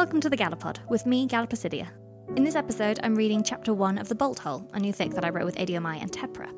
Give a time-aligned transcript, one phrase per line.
[0.00, 1.86] Welcome to the Gallopod with me, Gallopicidia.
[2.34, 5.26] In this episode, I'm reading chapter 1 of The Bolt Hole, a new fic that
[5.26, 6.50] I wrote with Adiomai and Tepra.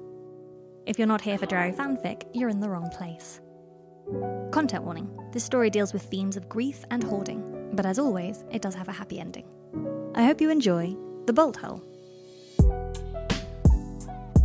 [0.87, 3.41] If you're not here for Drarry fanfic, you're in the wrong place.
[4.53, 8.63] Content warning this story deals with themes of grief and hoarding, but as always, it
[8.63, 9.49] does have a happy ending.
[10.15, 10.95] I hope you enjoy
[11.27, 11.83] The Bolt Hole.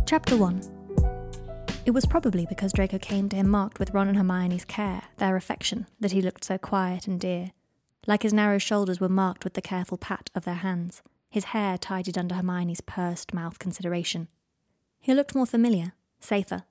[0.06, 4.64] Chapter 1 It was probably because Draco came to him marked with Ron and Hermione's
[4.64, 7.52] care, their affection, that he looked so quiet and dear,
[8.06, 11.76] like his narrow shoulders were marked with the careful pat of their hands, his hair
[11.76, 14.28] tidied under Hermione's pursed mouth consideration.
[15.00, 16.64] He looked more familiar, safer.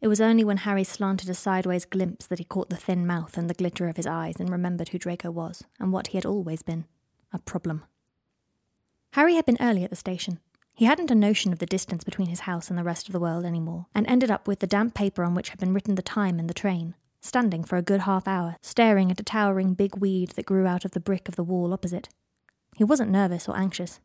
[0.00, 3.38] It was only when Harry slanted a sideways glimpse that he caught the thin mouth
[3.38, 6.26] and the glitter of his eyes and remembered who Draco was and what he had
[6.26, 6.84] always been
[7.32, 7.84] a problem.
[9.12, 10.40] Harry had been early at the station.
[10.74, 13.20] He hadn't a notion of the distance between his house and the rest of the
[13.20, 16.02] world anymore, and ended up with the damp paper on which had been written the
[16.02, 19.96] time and the train, standing for a good half hour, staring at a towering big
[19.96, 22.08] weed that grew out of the brick of the wall opposite.
[22.76, 23.98] He wasn't nervous or anxious.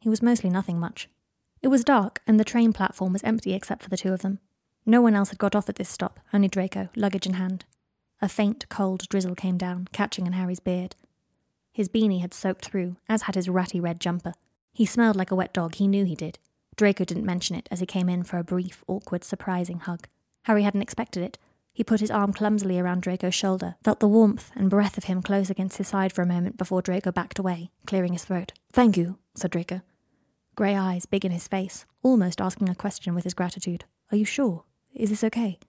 [0.00, 1.08] He was mostly nothing much.
[1.62, 4.38] It was dark, and the train platform was empty except for the two of them.
[4.84, 7.64] No one else had got off at this stop, only Draco, luggage in hand.
[8.20, 10.96] A faint, cold drizzle came down, catching in Harry's beard.
[11.72, 14.34] His beanie had soaked through, as had his ratty red jumper.
[14.72, 16.38] He smelled like a wet dog, he knew he did.
[16.76, 20.06] Draco didn't mention it as he came in for a brief, awkward, surprising hug.
[20.42, 21.38] Harry hadn't expected it,
[21.78, 25.22] he put his arm clumsily around Draco's shoulder, felt the warmth and breath of him
[25.22, 28.50] close against his side for a moment before Draco backed away, clearing his throat.
[28.72, 29.82] Thank you, said Draco.
[30.56, 33.84] Grey eyes big in his face, almost asking a question with his gratitude.
[34.10, 34.64] Are you sure?
[34.92, 35.60] Is this okay?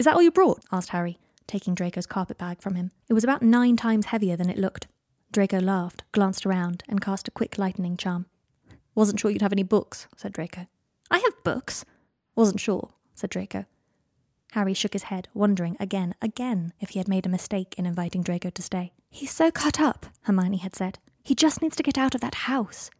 [0.00, 0.62] Is that all you brought?
[0.72, 2.90] asked Harry, taking Draco's carpet bag from him.
[3.10, 4.86] It was about nine times heavier than it looked.
[5.32, 8.24] Draco laughed, glanced around, and cast a quick lightning charm.
[8.94, 10.66] Wasn't sure you'd have any books, said Draco.
[11.10, 11.84] I have books.
[12.34, 13.66] Wasn't sure, said Draco.
[14.52, 18.22] Harry shook his head, wondering again, again, if he had made a mistake in inviting
[18.22, 18.92] Draco to stay.
[19.08, 20.98] He's so cut up, Hermione had said.
[21.22, 22.90] He just needs to get out of that house.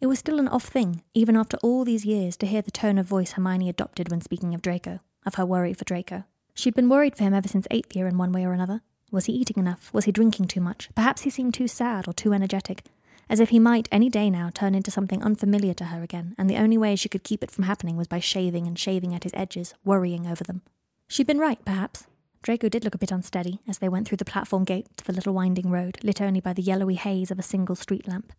[0.00, 2.96] It was still an off thing, even after all these years, to hear the tone
[2.96, 6.24] of voice Hermione adopted when speaking of Draco, of her worry for Draco.
[6.54, 8.80] She'd been worried for him ever since eighth year in one way or another.
[9.10, 9.92] Was he eating enough?
[9.92, 10.88] Was he drinking too much?
[10.94, 12.82] Perhaps he seemed too sad or too energetic,
[13.28, 16.48] as if he might any day now turn into something unfamiliar to her again, and
[16.48, 19.24] the only way she could keep it from happening was by shaving and shaving at
[19.24, 20.62] his edges, worrying over them.
[21.08, 22.06] She'd been right, perhaps.
[22.42, 25.12] Draco did look a bit unsteady as they went through the platform gate to the
[25.12, 28.32] little winding road, lit only by the yellowy haze of a single street lamp.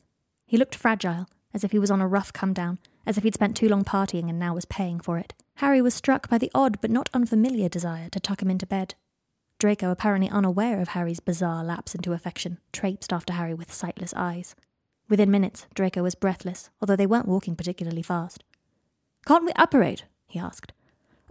[0.45, 3.33] He looked fragile, as if he was on a rough come down, as if he'd
[3.33, 5.33] spent too long partying and now was paying for it.
[5.55, 8.93] Harry was struck by the odd but not unfamiliar desire to tuck him into bed.
[9.57, 14.53] Draco, apparently unaware of Harry's bizarre lapse into affection, traipsed after Harry with sightless eyes.
[15.07, 18.43] Within minutes, Draco was breathless, although they weren't walking particularly fast.
[19.25, 20.05] Can't we apparate?
[20.27, 20.73] he asked.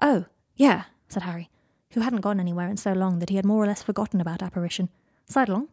[0.00, 0.24] Oh,
[0.56, 1.50] yeah, said Harry,
[1.92, 4.42] who hadn't gone anywhere in so long that he had more or less forgotten about
[4.42, 4.88] apparition.
[5.26, 5.68] Side-along?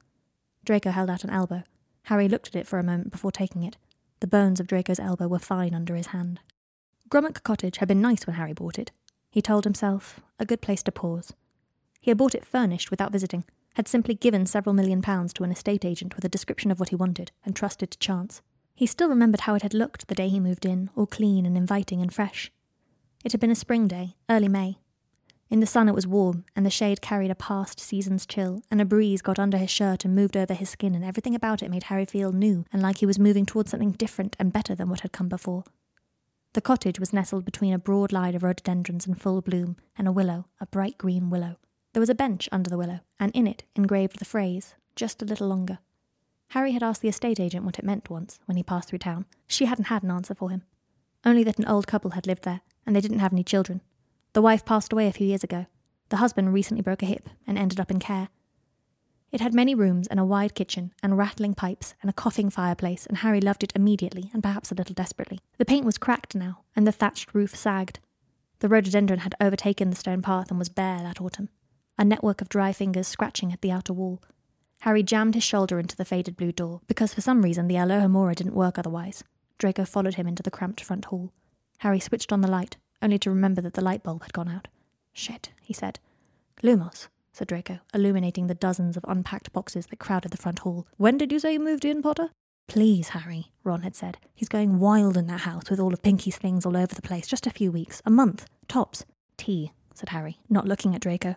[0.63, 1.63] Draco held out an elbow.
[2.03, 3.77] Harry looked at it for a moment before taking it.
[4.19, 6.39] The bones of Draco's elbow were fine under his hand.
[7.09, 8.91] Grummock Cottage had been nice when Harry bought it.
[9.31, 11.33] He told himself, a good place to pause.
[11.99, 13.43] He had bought it furnished without visiting,
[13.75, 16.89] had simply given several million pounds to an estate agent with a description of what
[16.89, 18.41] he wanted, and trusted to chance.
[18.75, 21.55] He still remembered how it had looked the day he moved in, all clean and
[21.55, 22.51] inviting and fresh.
[23.23, 24.79] It had been a spring day, early May,
[25.51, 28.79] in the sun it was warm, and the shade carried a past season's chill, and
[28.79, 31.69] a breeze got under his shirt and moved over his skin, and everything about it
[31.69, 34.89] made Harry feel new and like he was moving towards something different and better than
[34.89, 35.65] what had come before.
[36.53, 40.11] The cottage was nestled between a broad line of rhododendrons in full bloom and a
[40.11, 41.57] willow, a bright green willow.
[41.93, 45.25] There was a bench under the willow, and in it engraved the phrase, just a
[45.25, 45.79] little longer.
[46.51, 49.25] Harry had asked the estate agent what it meant once, when he passed through town.
[49.47, 50.63] She hadn't had an answer for him.
[51.25, 53.81] Only that an old couple had lived there, and they didn't have any children,
[54.33, 55.65] the wife passed away a few years ago.
[56.09, 58.29] The husband recently broke a hip and ended up in care.
[59.31, 63.05] It had many rooms and a wide kitchen and rattling pipes and a coughing fireplace,
[63.05, 65.39] and Harry loved it immediately and perhaps a little desperately.
[65.57, 67.99] The paint was cracked now, and the thatched roof sagged.
[68.59, 71.49] The rhododendron had overtaken the stone path and was bare that autumn,
[71.97, 74.21] a network of dry fingers scratching at the outer wall.
[74.81, 78.35] Harry jammed his shoulder into the faded blue door, because for some reason the Alohomora
[78.35, 79.23] didn't work otherwise.
[79.57, 81.31] Draco followed him into the cramped front hall.
[81.79, 84.67] Harry switched on the light only to remember that the light bulb had gone out.
[85.13, 85.99] Shit, he said.
[86.63, 90.87] Lumos, said Draco, illuminating the dozens of unpacked boxes that crowded the front hall.
[90.97, 92.29] When did you say you moved in, Potter?
[92.67, 94.17] Please, Harry, Ron had said.
[94.33, 97.27] He's going wild in that house with all of Pinky's things all over the place.
[97.27, 98.01] Just a few weeks.
[98.05, 98.45] A month.
[98.67, 99.05] Tops.
[99.35, 101.35] Tea, said Harry, not looking at Draco.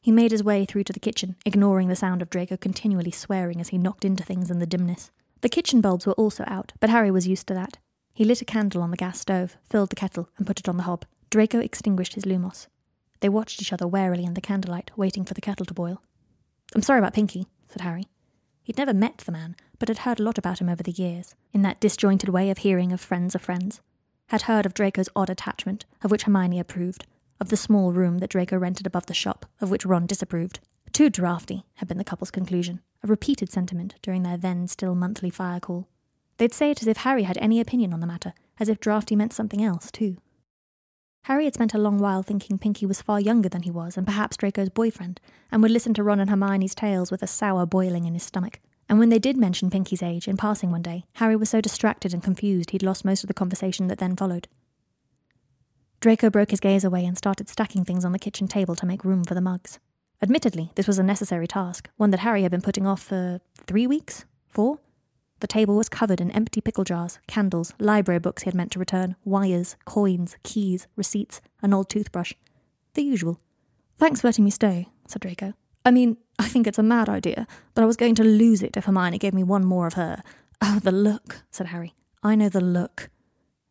[0.00, 3.60] He made his way through to the kitchen, ignoring the sound of Draco continually swearing
[3.60, 5.10] as he knocked into things in the dimness.
[5.42, 7.78] The kitchen bulbs were also out, but Harry was used to that.
[8.14, 10.76] He lit a candle on the gas stove, filled the kettle, and put it on
[10.76, 11.04] the hob.
[11.30, 12.66] Draco extinguished his lumos.
[13.20, 16.02] They watched each other warily in the candlelight, waiting for the kettle to boil.
[16.74, 18.08] I'm sorry about Pinky, said Harry.
[18.62, 20.92] He He'd never met the man, but had heard a lot about him over the
[20.92, 23.80] years, in that disjointed way of hearing of friends of friends.
[24.28, 27.06] Had heard of Draco's odd attachment, of which Hermione approved,
[27.40, 30.60] of the small room that Draco rented above the shop, of which Ron disapproved.
[30.92, 35.30] Too drafty, had been the couple's conclusion, a repeated sentiment during their then still monthly
[35.30, 35.88] fire call.
[36.38, 39.16] They'd say it as if Harry had any opinion on the matter, as if drafty
[39.16, 40.16] meant something else, too.
[41.26, 44.06] Harry had spent a long while thinking Pinky was far younger than he was, and
[44.06, 45.20] perhaps Draco's boyfriend,
[45.52, 48.60] and would listen to Ron and Hermione's tales with a sour boiling in his stomach.
[48.88, 52.12] And when they did mention Pinky's age in passing one day, Harry was so distracted
[52.12, 54.48] and confused he'd lost most of the conversation that then followed.
[56.00, 59.04] Draco broke his gaze away and started stacking things on the kitchen table to make
[59.04, 59.78] room for the mugs.
[60.20, 63.86] Admittedly, this was a necessary task, one that Harry had been putting off for three
[63.86, 64.24] weeks?
[64.48, 64.80] Four?
[65.42, 68.78] The table was covered in empty pickle jars, candles, library books he had meant to
[68.78, 72.34] return, wires, coins, keys, receipts, an old toothbrush.
[72.94, 73.40] The usual.
[73.98, 75.54] Thanks for letting me stay, said Draco.
[75.84, 78.76] I mean, I think it's a mad idea, but I was going to lose it
[78.76, 80.22] if Hermione gave me one more of her.
[80.60, 81.96] Oh, the look, said Harry.
[82.22, 83.10] I know the look.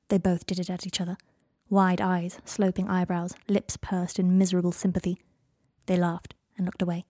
[0.09, 1.15] They both did it at each other.
[1.69, 5.21] Wide eyes, sloping eyebrows, lips pursed in miserable sympathy.
[5.85, 7.05] They laughed and looked away.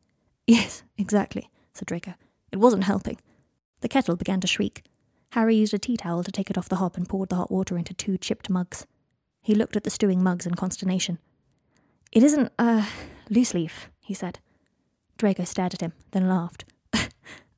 [0.45, 2.13] Yes, exactly, said Draco.
[2.51, 3.17] It wasn't helping.
[3.81, 4.83] The kettle began to shriek.
[5.31, 7.51] Harry used a tea towel to take it off the hob and poured the hot
[7.51, 8.85] water into two chipped mugs.
[9.41, 11.19] He looked at the stewing mugs in consternation.
[12.11, 12.85] It isn't, uh,
[13.29, 14.39] loose leaf, he said.
[15.17, 16.65] Draco stared at him, then laughed.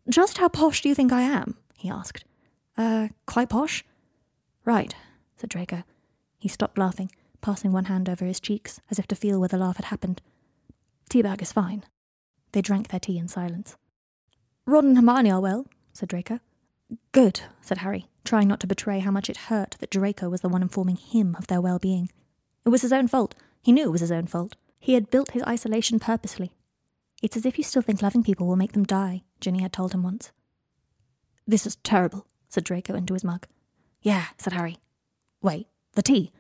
[0.10, 1.58] Just how posh do you think I am?
[1.78, 2.24] he asked.
[2.78, 3.84] Uh, quite posh?
[4.66, 4.96] Right,
[5.36, 5.84] said Draco.
[6.38, 7.10] He stopped laughing,
[7.42, 10.22] passing one hand over his cheeks, as if to feel where the laugh had happened.
[11.10, 11.84] Teabag is fine.
[12.52, 13.76] They drank their tea in silence.
[14.66, 16.40] Ron and Hermione are well, said Draco.
[17.12, 20.50] Good, said Harry, trying not to betray how much it hurt that Draco was the
[20.50, 22.10] one informing him of their well being.
[22.66, 23.36] It was his own fault.
[23.62, 24.56] He knew it was his own fault.
[24.80, 26.52] He had built his isolation purposely.
[27.22, 29.94] It's as if you still think loving people will make them die, Ginny had told
[29.94, 30.32] him once.
[31.48, 33.48] This is terrible, said Draco into his mug.
[34.02, 34.78] Yeah, said Harry.
[35.42, 36.32] Wait, the tea?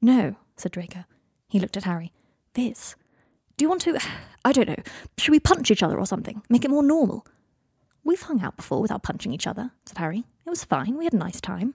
[0.00, 1.04] No, said Draco.
[1.48, 2.12] He looked at Harry.
[2.54, 2.96] This.
[3.56, 3.98] Do you want to.
[4.44, 4.82] I don't know.
[5.18, 6.42] Should we punch each other or something?
[6.48, 7.26] Make it more normal?
[8.06, 10.26] We've hung out before without punching each other, said Harry.
[10.46, 10.96] It was fine.
[10.96, 11.74] We had a nice time.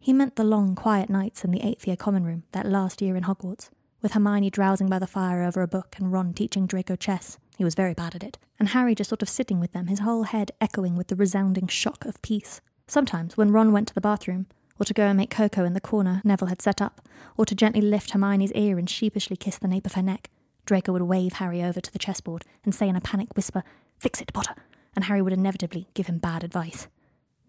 [0.00, 3.14] He meant the long, quiet nights in the eighth year common room that last year
[3.14, 3.70] in Hogwarts,
[4.02, 7.38] with Hermione drowsing by the fire over a book and Ron teaching Draco chess.
[7.56, 8.36] He was very bad at it.
[8.58, 11.68] And Harry just sort of sitting with them, his whole head echoing with the resounding
[11.68, 12.60] shock of peace.
[12.88, 15.80] Sometimes, when Ron went to the bathroom, or to go and make cocoa in the
[15.80, 17.00] corner Neville had set up,
[17.36, 20.30] or to gently lift Hermione's ear and sheepishly kiss the nape of her neck,
[20.64, 23.62] Draco would wave Harry over to the chessboard and say in a panic whisper,
[24.00, 24.56] Fix it, Potter,
[24.96, 26.88] and Harry would inevitably give him bad advice.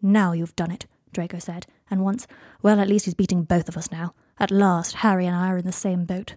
[0.02, 2.28] Now you've done it, Draco said, and once,
[2.62, 4.14] well, at least he's beating both of us now.
[4.40, 6.36] At last, Harry and I are in the same boat.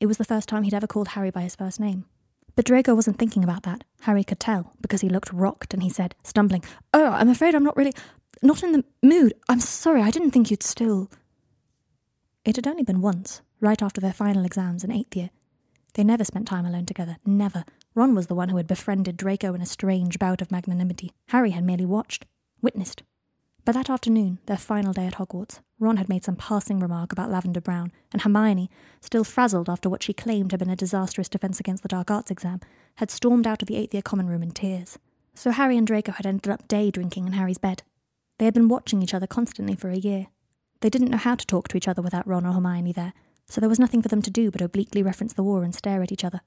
[0.00, 2.06] It was the first time he'd ever called Harry by his first name.
[2.54, 3.84] But Draco wasn't thinking about that.
[4.02, 6.64] Harry could tell, because he looked rocked and he said, stumbling,
[6.94, 7.92] Oh, I'm afraid I'm not really.
[8.42, 9.34] not in the mood.
[9.48, 11.10] I'm sorry, I didn't think you'd still.
[12.44, 15.30] It had only been once, right after their final exams in eighth year.
[15.94, 17.64] They never spent time alone together, never,
[17.96, 21.12] Ron was the one who had befriended Draco in a strange bout of magnanimity.
[21.28, 22.26] Harry had merely watched,
[22.60, 23.02] witnessed.
[23.64, 27.30] But that afternoon, their final day at Hogwarts, Ron had made some passing remark about
[27.30, 28.68] Lavender Brown, and Hermione,
[29.00, 32.30] still frazzled after what she claimed had been a disastrous defence against the dark arts
[32.30, 32.60] exam,
[32.96, 34.98] had stormed out of the eighth year common room in tears.
[35.34, 37.82] So Harry and Draco had ended up day drinking in Harry's bed.
[38.38, 40.26] They had been watching each other constantly for a year.
[40.80, 43.14] They didn't know how to talk to each other without Ron or Hermione there,
[43.48, 46.02] so there was nothing for them to do but obliquely reference the war and stare
[46.02, 46.42] at each other.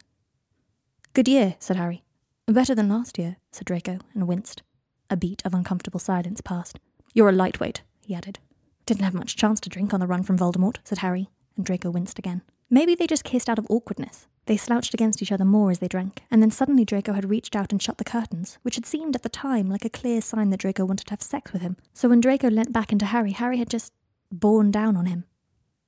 [1.13, 2.03] Good year, said Harry.
[2.45, 4.61] Better than last year, said Draco, and winced.
[5.09, 6.79] A beat of uncomfortable silence passed.
[7.15, 8.37] You're a lightweight, he added.
[8.85, 11.89] Didn't have much chance to drink on the run from Voldemort, said Harry, and Draco
[11.89, 12.43] winced again.
[12.69, 14.27] Maybe they just kissed out of awkwardness.
[14.45, 17.55] They slouched against each other more as they drank, and then suddenly Draco had reached
[17.55, 20.51] out and shut the curtains, which had seemed at the time like a clear sign
[20.51, 21.75] that Draco wanted to have sex with him.
[21.93, 23.93] So when Draco leant back into Harry, Harry had just
[24.31, 25.25] borne down on him.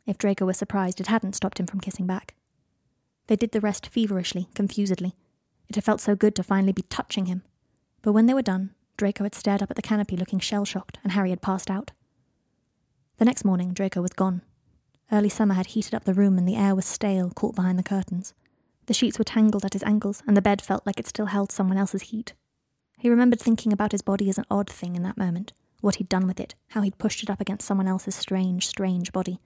[0.08, 2.34] If Draco was surprised, it hadn't stopped him from kissing back.
[3.32, 5.16] They did the rest feverishly, confusedly.
[5.70, 7.44] It had felt so good to finally be touching him.
[8.02, 10.98] But when they were done, Draco had stared up at the canopy looking shell shocked,
[11.02, 11.92] and Harry had passed out.
[13.20, 14.42] The next morning, Draco was gone.
[15.14, 17.84] Early summer had heated up the room, and the air was stale, caught behind the
[17.84, 18.34] curtains.
[18.88, 21.54] The sheets were tangled at his ankles, and the bed felt like it still held
[21.54, 22.34] someone else's heat.
[22.98, 26.10] He remembered thinking about his body as an odd thing in that moment, what he'd
[26.10, 29.40] done with it, how he'd pushed it up against someone else's strange, strange body.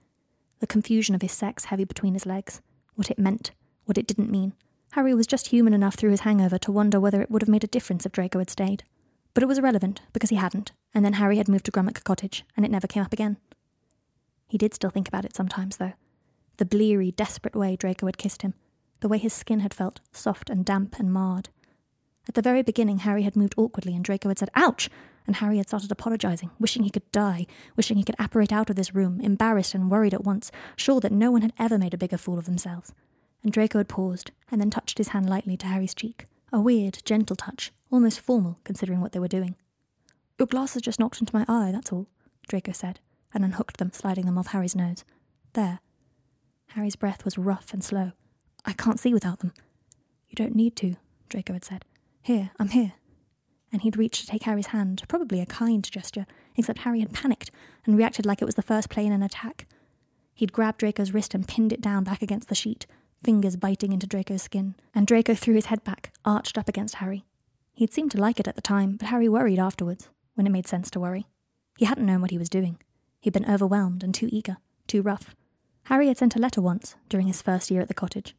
[0.58, 2.60] The confusion of his sex heavy between his legs,
[2.96, 3.52] what it meant,
[3.86, 4.52] what it didn't mean.
[4.92, 7.64] Harry was just human enough through his hangover to wonder whether it would have made
[7.64, 8.84] a difference if Draco had stayed.
[9.34, 12.44] But it was irrelevant, because he hadn't, and then Harry had moved to Grummock Cottage,
[12.56, 13.36] and it never came up again.
[14.48, 15.92] He did still think about it sometimes, though.
[16.58, 18.54] The bleary, desperate way Draco had kissed him,
[19.00, 21.50] the way his skin had felt, soft and damp and marred.
[22.28, 24.88] At the very beginning, Harry had moved awkwardly and Draco had said, Ouch!
[25.26, 28.76] And Harry had started apologizing, wishing he could die, wishing he could apparate out of
[28.76, 31.98] this room, embarrassed and worried at once, sure that no one had ever made a
[31.98, 32.94] bigger fool of themselves.
[33.46, 36.26] And Draco had paused, and then touched his hand lightly to Harry's cheek.
[36.52, 39.54] A weird, gentle touch, almost formal, considering what they were doing.
[40.36, 42.08] Your glasses just knocked into my eye, that's all,
[42.48, 42.98] Draco said,
[43.32, 45.04] and unhooked them, sliding them off Harry's nose.
[45.52, 45.78] There.
[46.70, 48.10] Harry's breath was rough and slow.
[48.64, 49.52] I can't see without them.
[50.28, 50.96] You don't need to,
[51.28, 51.84] Draco had said.
[52.22, 52.94] Here, I'm here.
[53.70, 56.26] And he'd reached to take Harry's hand, probably a kind gesture,
[56.56, 57.52] except Harry had panicked
[57.84, 59.68] and reacted like it was the first play in attack.
[60.34, 62.86] He'd grabbed Draco's wrist and pinned it down back against the sheet,
[63.26, 67.24] fingers biting into Draco's skin, and Draco threw his head back, arched up against Harry.
[67.72, 70.68] He'd seemed to like it at the time, but Harry worried afterwards, when it made
[70.68, 71.26] sense to worry.
[71.76, 72.78] He hadn't known what he was doing.
[73.18, 75.34] He'd been overwhelmed and too eager, too rough.
[75.86, 78.36] Harry had sent a letter once, during his first year at the cottage.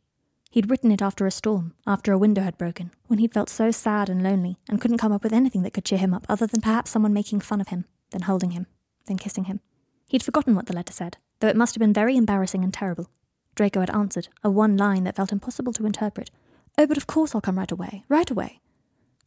[0.51, 3.72] He'd written it after a storm, after a window had broken, when he'd felt so
[3.72, 6.48] sad and lonely and couldn't come up with anything that could cheer him up other
[6.48, 8.67] than perhaps someone making fun of him, then holding him,
[9.06, 9.60] then kissing him.
[10.08, 13.10] He'd forgotten what the letter said, though it must have been very embarrassing and terrible.
[13.58, 16.30] Draco had answered, a one line that felt impossible to interpret.
[16.78, 18.62] Oh, but of course I'll come right away, right away.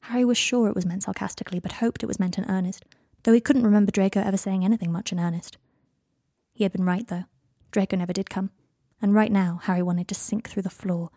[0.03, 2.85] Harry was sure it was meant sarcastically, but hoped it was meant in earnest,
[3.25, 5.59] though he couldn't remember Draco ever saying anything much in earnest.
[6.55, 7.25] He had been right, though.
[7.73, 8.51] Draco never did come.
[9.03, 11.11] And right now, Harry wanted to sink through the floor.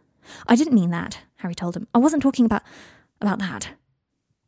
[0.48, 1.88] I didn't mean that, Harry told him.
[1.94, 2.64] I wasn't talking about.
[3.22, 3.70] about that.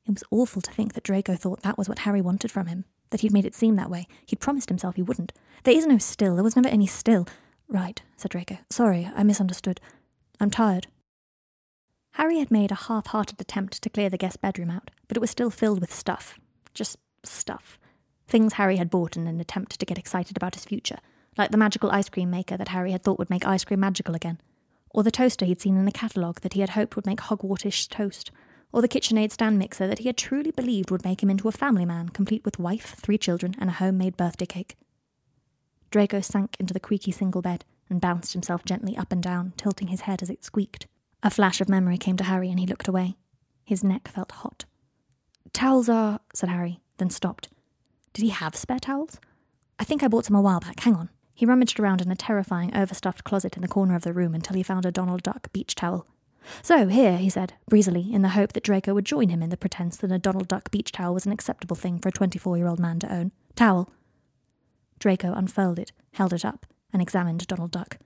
[0.07, 2.85] It was awful to think that Draco thought that was what Harry wanted from him,
[3.11, 4.07] that he'd made it seem that way.
[4.25, 5.33] He'd promised himself he wouldn't.
[5.63, 7.27] There is no still, there was never any still.
[7.67, 8.57] Right, said Draco.
[8.69, 9.81] Sorry, I misunderstood.
[10.39, 10.87] I'm tired.
[12.13, 15.19] Harry had made a half hearted attempt to clear the guest bedroom out, but it
[15.19, 16.39] was still filled with stuff.
[16.73, 17.77] Just stuff.
[18.27, 20.99] Things Harry had bought in an attempt to get excited about his future,
[21.37, 24.15] like the magical ice cream maker that Harry had thought would make ice cream magical
[24.15, 24.39] again,
[24.91, 27.89] or the toaster he'd seen in a catalogue that he had hoped would make Hogwartish
[27.89, 28.31] toast,
[28.71, 31.51] or the KitchenAid stand mixer that he had truly believed would make him into a
[31.51, 34.77] family man, complete with wife, three children, and a homemade birthday cake.
[35.95, 39.87] Draco sank into the creaky single bed and bounced himself gently up and down, tilting
[39.87, 40.87] his head as it squeaked.
[41.23, 43.15] A flash of memory came to Harry and he looked away.
[43.63, 44.65] His neck felt hot.
[45.53, 47.47] Towels are, said Harry, then stopped.
[48.11, 49.21] Did he have spare towels?
[49.79, 50.81] I think I bought some a while back.
[50.81, 51.11] Hang on.
[51.33, 54.57] He rummaged around in a terrifying, overstuffed closet in the corner of the room until
[54.57, 56.05] he found a Donald Duck beach towel.
[56.61, 59.55] So, here, he said, breezily, in the hope that Draco would join him in the
[59.55, 62.67] pretense that a Donald Duck beach towel was an acceptable thing for a 24 year
[62.67, 63.31] old man to own.
[63.55, 63.89] Towel.
[64.99, 67.97] Draco unfurled it, held it up, and examined Donald Duck.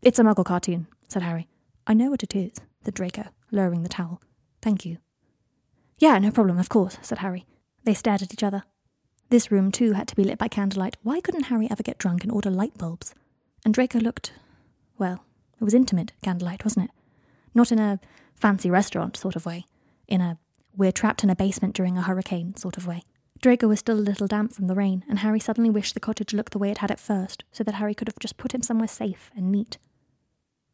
[0.00, 1.48] It's a muggle cartoon, said Harry.
[1.86, 2.52] I know what it is,
[2.84, 4.20] said Draco, lowering the towel.
[4.60, 4.98] Thank you.
[5.98, 7.46] Yeah, no problem, of course, said Harry.
[7.84, 8.64] They stared at each other.
[9.28, 10.96] This room, too, had to be lit by candlelight.
[11.02, 13.14] Why couldn't Harry ever get drunk and order light bulbs?
[13.64, 14.32] And Draco looked.
[14.98, 15.24] well,
[15.60, 16.90] it was intimate candlelight, wasn't it?
[17.54, 18.00] Not in a
[18.34, 19.66] fancy restaurant sort of way,
[20.08, 20.38] in a
[20.76, 23.02] we're trapped in a basement during a hurricane sort of way.
[23.42, 26.32] Draco was still a little damp from the rain, and Harry suddenly wished the cottage
[26.32, 28.62] looked the way it had at first, so that Harry could have just put him
[28.62, 29.78] somewhere safe and neat.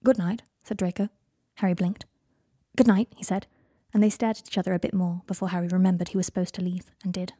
[0.04, 1.08] Good night, said Draco.
[1.56, 2.04] Harry blinked.
[2.76, 3.46] Good night, he said,
[3.94, 6.54] and they stared at each other a bit more before Harry remembered he was supposed
[6.56, 7.32] to leave, and did.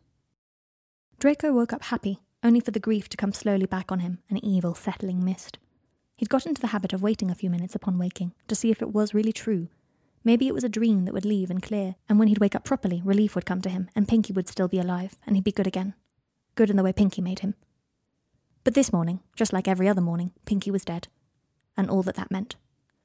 [1.19, 4.43] Draco woke up happy, only for the grief to come slowly back on him, an
[4.43, 5.59] evil, settling mist.
[6.17, 8.81] He'd got into the habit of waiting a few minutes upon waking to see if
[8.81, 9.69] it was really true
[10.25, 12.65] Maybe it was a dream that would leave and clear, and when he'd wake up
[12.65, 15.53] properly, relief would come to him, and Pinky would still be alive, and he'd be
[15.53, 15.95] good again.
[16.55, 17.55] Good in the way Pinky made him.
[18.65, 21.09] But this morning, just like every other morning, Pinky was dead.
[21.77, 22.57] And all that that meant.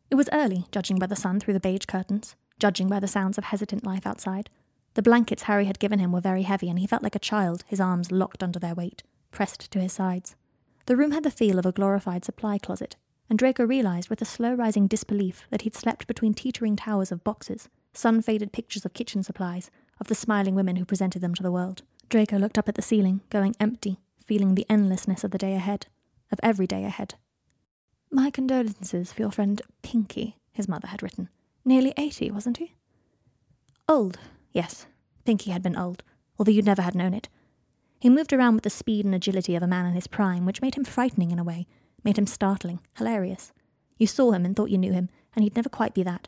[0.09, 3.37] It was early, judging by the sun through the beige curtains, judging by the sounds
[3.37, 4.49] of hesitant life outside.
[4.95, 7.63] The blankets Harry had given him were very heavy, and he felt like a child,
[7.67, 10.35] his arms locked under their weight, pressed to his sides.
[10.85, 12.95] The room had the feel of a glorified supply closet,
[13.29, 17.23] and Draco realized with a slow rising disbelief that he'd slept between teetering towers of
[17.23, 21.43] boxes, sun faded pictures of kitchen supplies, of the smiling women who presented them to
[21.43, 21.83] the world.
[22.09, 25.87] Draco looked up at the ceiling, going empty, feeling the endlessness of the day ahead,
[26.31, 27.15] of every day ahead.
[28.11, 31.29] My condolences for your friend Pinky, his mother had written.
[31.65, 32.75] Nearly eighty, wasn't he?
[33.87, 34.19] Old,
[34.51, 34.85] yes.
[35.25, 36.03] Pinky had been old,
[36.37, 37.29] although you'd never had known it.
[37.99, 40.61] He moved around with the speed and agility of a man in his prime, which
[40.61, 41.67] made him frightening in a way,
[42.03, 43.51] made him startling, hilarious.
[43.97, 46.27] You saw him and thought you knew him, and he'd never quite be that.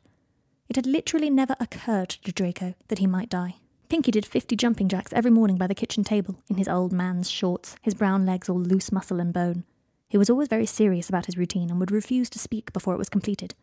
[0.70, 3.56] It had literally never occurred to Draco that he might die.
[3.88, 7.30] Pinky did fifty jumping jacks every morning by the kitchen table, in his old man's
[7.30, 9.64] shorts, his brown legs all loose muscle and bone.
[10.10, 12.98] He was always very serious about his routine and would refuse to speak before it
[12.98, 13.54] was completed.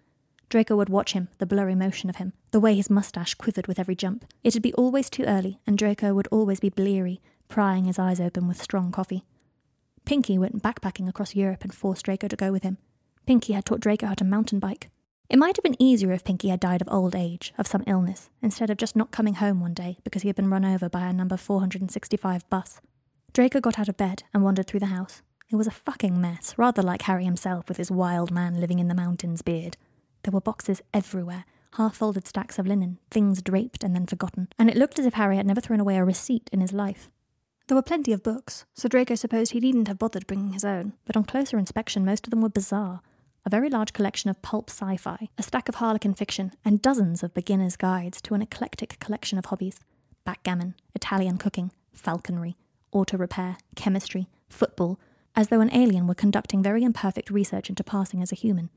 [0.49, 3.79] Draco would watch him, the blurry motion of him, the way his mustache quivered with
[3.79, 4.27] every jump.
[4.45, 8.47] It'd be always too early, and Draco would always be bleary, prying his eyes open
[8.47, 9.25] with strong coffee.
[10.05, 12.79] Pinky went backpacking across Europe and forced Draco to go with him.
[13.27, 14.91] Pinky had taught Draco how to mountain bike.
[15.29, 18.29] It might have been easier if Pinky had died of old age, of some illness,
[18.43, 21.07] instead of just not coming home one day because he had been run over by
[21.07, 22.81] a number 465 bus.
[23.33, 25.23] Draco got out of bed and wandered through the house.
[25.49, 28.89] It was a fucking mess, rather like Harry himself with his wild man living in
[28.89, 29.77] the mountains beard.
[30.23, 31.45] There were boxes everywhere,
[31.75, 35.15] half folded stacks of linen, things draped and then forgotten, and it looked as if
[35.15, 37.11] Harry had never thrown away a receipt in his life.
[37.67, 40.95] There were plenty of books, so Draco supposed he needn't have bothered bringing his own,
[41.05, 43.01] but on closer inspection, most of them were bizarre.
[43.45, 47.23] A very large collection of pulp sci fi, a stack of Harlequin fiction, and dozens
[47.23, 49.81] of beginner's guides to an eclectic collection of hobbies
[50.25, 52.57] backgammon, Italian cooking, falconry,
[52.93, 55.01] auto repair, chemistry, football,
[55.35, 58.71] as though an alien were conducting very imperfect research into passing as a human.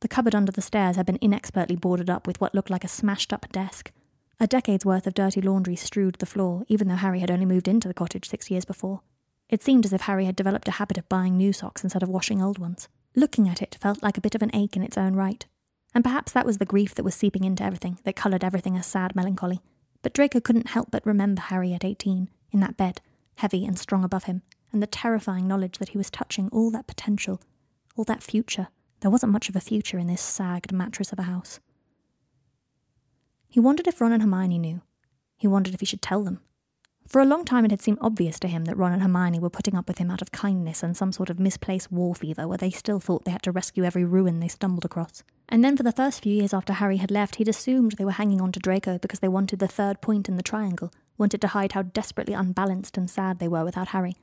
[0.00, 2.88] The cupboard under the stairs had been inexpertly boarded up with what looked like a
[2.88, 3.90] smashed up desk.
[4.40, 7.68] A decade's worth of dirty laundry strewed the floor, even though Harry had only moved
[7.68, 9.00] into the cottage six years before.
[9.48, 12.08] It seemed as if Harry had developed a habit of buying new socks instead of
[12.08, 12.88] washing old ones.
[13.14, 15.46] Looking at it felt like a bit of an ache in its own right.
[15.94, 18.82] And perhaps that was the grief that was seeping into everything, that coloured everything a
[18.82, 19.60] sad melancholy.
[20.02, 23.00] But Draco couldn't help but remember Harry at eighteen, in that bed,
[23.36, 26.88] heavy and strong above him, and the terrifying knowledge that he was touching all that
[26.88, 27.40] potential,
[27.96, 28.68] all that future.
[29.00, 31.60] There wasn't much of a future in this sagged mattress of a house.
[33.54, 34.80] He wondered if Ron and Hermione knew.
[35.36, 36.40] He wondered if he should tell them.
[37.06, 39.48] For a long time, it had seemed obvious to him that Ron and Hermione were
[39.48, 42.58] putting up with him out of kindness and some sort of misplaced war fever where
[42.58, 45.22] they still thought they had to rescue every ruin they stumbled across.
[45.48, 48.10] And then, for the first few years after Harry had left, he'd assumed they were
[48.10, 51.46] hanging on to Draco because they wanted the third point in the triangle, wanted to
[51.46, 54.16] hide how desperately unbalanced and sad they were without Harry.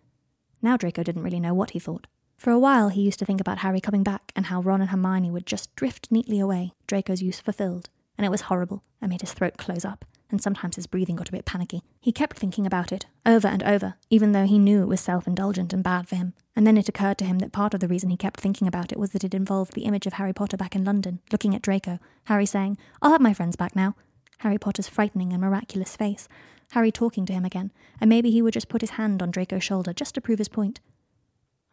[0.62, 2.08] Now Draco didn't really know what he thought.
[2.36, 4.90] For a while, he used to think about Harry coming back and how Ron and
[4.90, 7.90] Hermione would just drift neatly away, Draco's use fulfilled,
[8.22, 11.30] and it was horrible and made his throat close up, and sometimes his breathing got
[11.30, 11.82] a bit panicky.
[12.00, 15.26] He kept thinking about it, over and over, even though he knew it was self
[15.26, 16.36] indulgent and bad for him.
[16.56, 18.92] And then it occurred to him that part of the reason he kept thinking about
[18.92, 21.64] it was that it involved the image of Harry Potter back in London, looking at
[21.64, 23.96] Draco, Harry saying, I'll have my friends back now.
[24.42, 26.28] Harry Potter's frightening and miraculous face,
[26.74, 29.64] Harry talking to him again, and maybe he would just put his hand on Draco's
[29.64, 30.80] shoulder just to prove his point.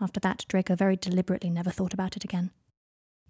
[0.01, 2.53] After that, Draco very deliberately never thought about it again.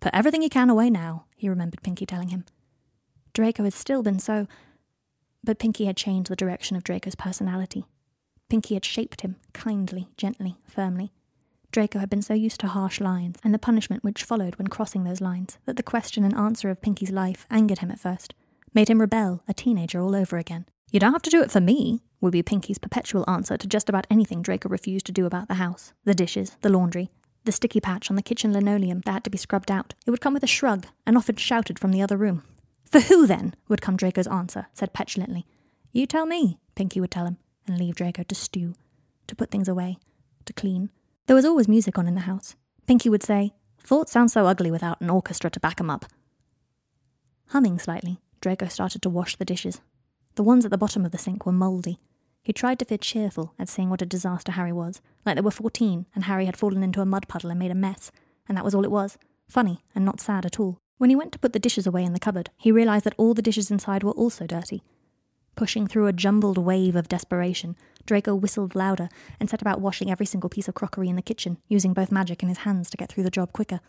[0.01, 2.45] Put everything you can away now, he remembered Pinky telling him.
[3.39, 4.49] Draco had still been so.
[5.45, 7.85] But Pinky had changed the direction of Draco's personality.
[8.49, 11.13] Pinky had shaped him, kindly, gently, firmly.
[11.71, 15.05] Draco had been so used to harsh lines and the punishment which followed when crossing
[15.05, 18.35] those lines that the question and answer of Pinky's life angered him at first,
[18.75, 20.67] made him rebel, a teenager all over again.
[20.91, 23.89] You don't have to do it for me, would be Pinky's perpetual answer to just
[23.89, 27.13] about anything Draco refused to do about the house the dishes, the laundry,
[27.45, 29.95] the sticky patch on the kitchen linoleum that had to be scrubbed out.
[30.05, 32.43] It would come with a shrug, and often shouted from the other room.
[32.91, 33.55] For who then?
[33.69, 35.47] would come Draco's answer, said petulantly.
[35.93, 38.75] You tell me, Pinky would tell him, and leave Draco to stew,
[39.27, 39.99] to put things away,
[40.47, 40.91] to clean.
[41.27, 42.55] There was always music on in the house.
[42.87, 46.05] Pinky would say, Thoughts sound so ugly without an orchestra to back 'em up.
[47.49, 49.81] Humming slightly, Draco started to wash the dishes.
[50.35, 51.99] The ones at the bottom of the sink were mouldy,
[52.49, 55.51] he tried to feel cheerful at seeing what a disaster Harry was, like they were
[55.51, 58.11] 14 and Harry had fallen into a mud puddle and made a mess,
[58.49, 59.19] and that was all it was.
[59.49, 60.79] Funny and not sad at all.
[60.99, 63.33] When he went to put the dishes away in the cupboard, he realized that all
[63.33, 64.83] the dishes inside were also dirty.
[65.55, 69.09] Pushing through a jumbled wave of desperation, Draco whistled louder
[69.41, 72.43] and set about washing every single piece of crockery in the kitchen, using both magic
[72.43, 73.81] and his hands to get through the job quicker.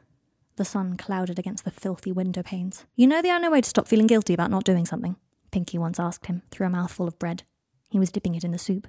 [0.55, 2.85] The sun clouded against the filthy window panes.
[2.95, 5.15] You know the only way to stop feeling guilty about not doing something?
[5.51, 7.43] Pinky once asked him, through a mouthful of bread.
[7.89, 8.87] He was dipping it in the soup.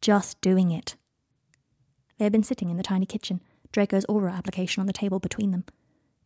[0.00, 0.96] Just doing it.
[2.18, 3.40] They had been sitting in the tiny kitchen,
[3.72, 5.64] Draco's Auror application on the table between them.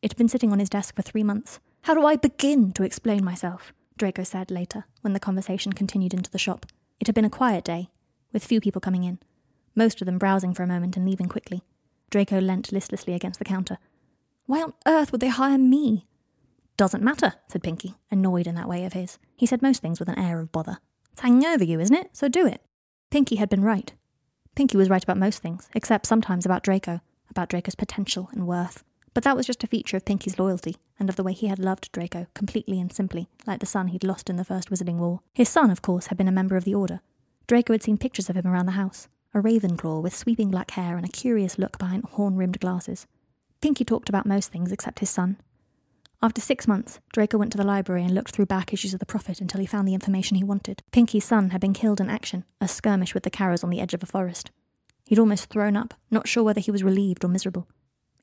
[0.02, 1.61] It had been sitting on his desk for three months.
[1.82, 3.72] How do I begin to explain myself?
[3.96, 6.66] Draco said later, when the conversation continued into the shop.
[7.00, 7.88] It had been a quiet day,
[8.32, 9.18] with few people coming in,
[9.74, 11.62] most of them browsing for a moment and leaving quickly.
[12.11, 13.78] Draco leant listlessly against the counter.
[14.46, 16.06] Why on earth would they hire me?
[16.76, 19.18] Doesn't matter, said Pinky, annoyed in that way of his.
[19.37, 20.78] He said most things with an air of bother.
[21.12, 22.11] It's hanging over you, isn't it?
[22.12, 22.62] So do it.
[23.11, 23.92] Pinky had been right.
[24.54, 28.82] Pinky was right about most things, except sometimes about Draco, about Draco's potential and worth.
[29.16, 31.59] But that was just a feature of Pinky's loyalty, and of the way he had
[31.59, 35.20] loved Draco, completely and simply, like the son he'd lost in the First Wizarding War.
[35.33, 37.00] His son, of course, had been a member of the Order.
[37.46, 40.98] Draco had seen pictures of him around the house, a Ravenclaw with sweeping black hair
[40.98, 43.07] and a curious look behind horn rimmed glasses.
[43.62, 45.38] Pinky talked about most things except his son,
[46.22, 49.07] after six months, Draco went to the library and looked through back issues of the
[49.07, 50.83] Prophet until he found the information he wanted.
[50.92, 53.94] Pinky's son had been killed in action, a skirmish with the Carrows on the edge
[53.94, 54.50] of a forest.
[55.07, 57.66] He'd almost thrown up, not sure whether he was relieved or miserable.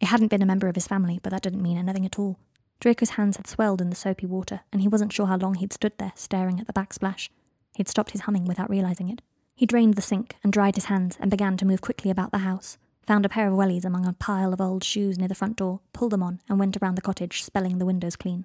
[0.03, 2.37] It hadn't been a member of his family, but that didn't mean anything at all.
[2.81, 5.71] Draco's hands had swelled in the soapy water, and he wasn't sure how long he'd
[5.71, 7.29] stood there, staring at the backsplash.
[7.77, 9.21] He'd stopped his humming without realizing it.
[9.55, 12.39] He drained the sink and dried his hands and began to move quickly about the
[12.39, 15.55] house, found a pair of wellies among a pile of old shoes near the front
[15.55, 18.43] door, pulled them on, and went around the cottage, spelling the windows clean.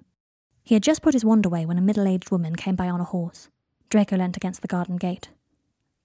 [0.63, 3.01] He had just put his wand away when a middle aged woman came by on
[3.01, 3.49] a horse.
[3.89, 5.27] Draco leant against the garden gate.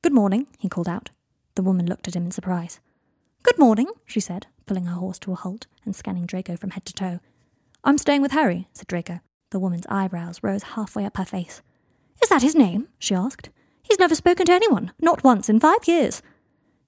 [0.02, 1.10] Good morning, he called out.
[1.54, 2.80] The woman looked at him in surprise.
[3.44, 6.84] Good morning, she said, pulling her horse to a halt and scanning Draco from head
[6.86, 7.20] to toe.
[7.82, 9.20] I'm staying with Harry, said Draco.
[9.50, 11.62] The woman's eyebrows rose halfway up her face.
[12.22, 12.88] Is that his name?
[12.98, 13.50] she asked.
[13.82, 16.22] He's never spoken to anyone, not once in five years.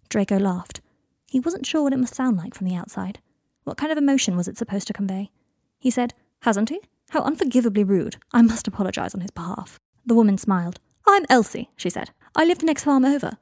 [0.09, 0.81] Draco laughed.
[1.27, 3.19] He wasn't sure what it must sound like from the outside.
[3.65, 5.31] What kind of emotion was it supposed to convey?
[5.79, 6.81] He said, Hasn't he?
[7.11, 8.17] How unforgivably rude.
[8.33, 9.79] I must apologize on his behalf.
[10.05, 10.81] The woman smiled.
[11.07, 12.11] I'm Elsie, she said.
[12.35, 13.39] I live the next farm over.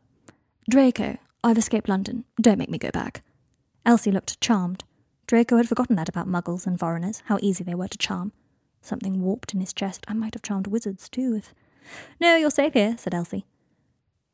[0.68, 2.24] Draco, I've escaped London.
[2.40, 3.22] Don't make me go back.
[3.86, 4.84] Elsie looked charmed.
[5.26, 8.32] Draco had forgotten that about muggles and foreigners, how easy they were to charm.
[8.80, 10.04] Something warped in his chest.
[10.08, 11.54] I might have charmed wizards, too, if.
[12.20, 13.46] No, you're safe here, said Elsie.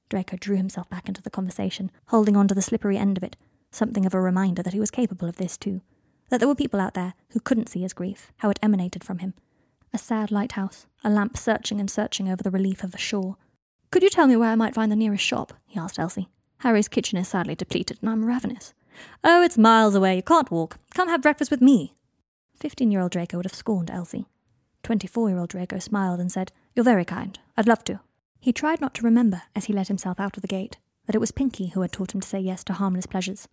[0.08, 3.36] Draco drew himself back into the conversation, holding on to the slippery end of it,
[3.70, 5.80] something of a reminder that he was capable of this too,
[6.28, 9.18] that there were people out there who couldn't see his grief, how it emanated from
[9.18, 9.34] him.
[9.92, 13.36] A sad lighthouse, a lamp searching and searching over the relief of the shore.
[13.90, 15.52] Could you tell me where I might find the nearest shop?
[15.66, 16.28] he asked Elsie.
[16.58, 18.74] Harry's kitchen is sadly depleted, and I'm ravenous.
[19.22, 20.16] Oh, it's miles away.
[20.16, 20.78] You can't walk.
[20.94, 21.94] Come have breakfast with me.
[22.58, 24.26] Fifteen year old Draco would have scorned Elsie.
[24.82, 27.38] Twenty four year old Draco smiled and said, You're very kind.
[27.56, 28.00] I'd love to.
[28.38, 31.20] He tried not to remember, as he let himself out of the gate, that it
[31.20, 33.48] was Pinky who had taught him to say yes to harmless pleasures.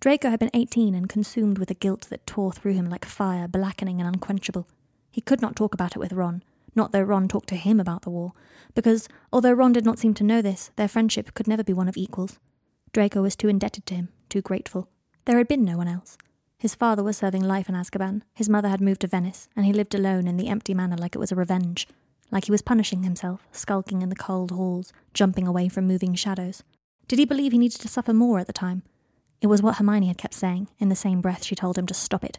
[0.00, 3.48] Draco had been eighteen and consumed with a guilt that tore through him like fire,
[3.48, 4.68] blackening and unquenchable.
[5.10, 6.42] He could not talk about it with Ron,
[6.74, 8.32] not though Ron talked to him about the war,
[8.74, 11.88] because, although Ron did not seem to know this, their friendship could never be one
[11.88, 12.38] of equals.
[12.94, 14.88] Draco was too indebted to him, too grateful.
[15.24, 16.16] There had been no one else.
[16.56, 19.72] His father was serving life in Azkaban, his mother had moved to Venice, and he
[19.72, 21.88] lived alone in the empty manor like it was a revenge,
[22.30, 26.62] like he was punishing himself, skulking in the cold halls, jumping away from moving shadows.
[27.08, 28.84] Did he believe he needed to suffer more at the time?
[29.40, 31.94] It was what Hermione had kept saying, in the same breath she told him to
[31.94, 32.38] stop it.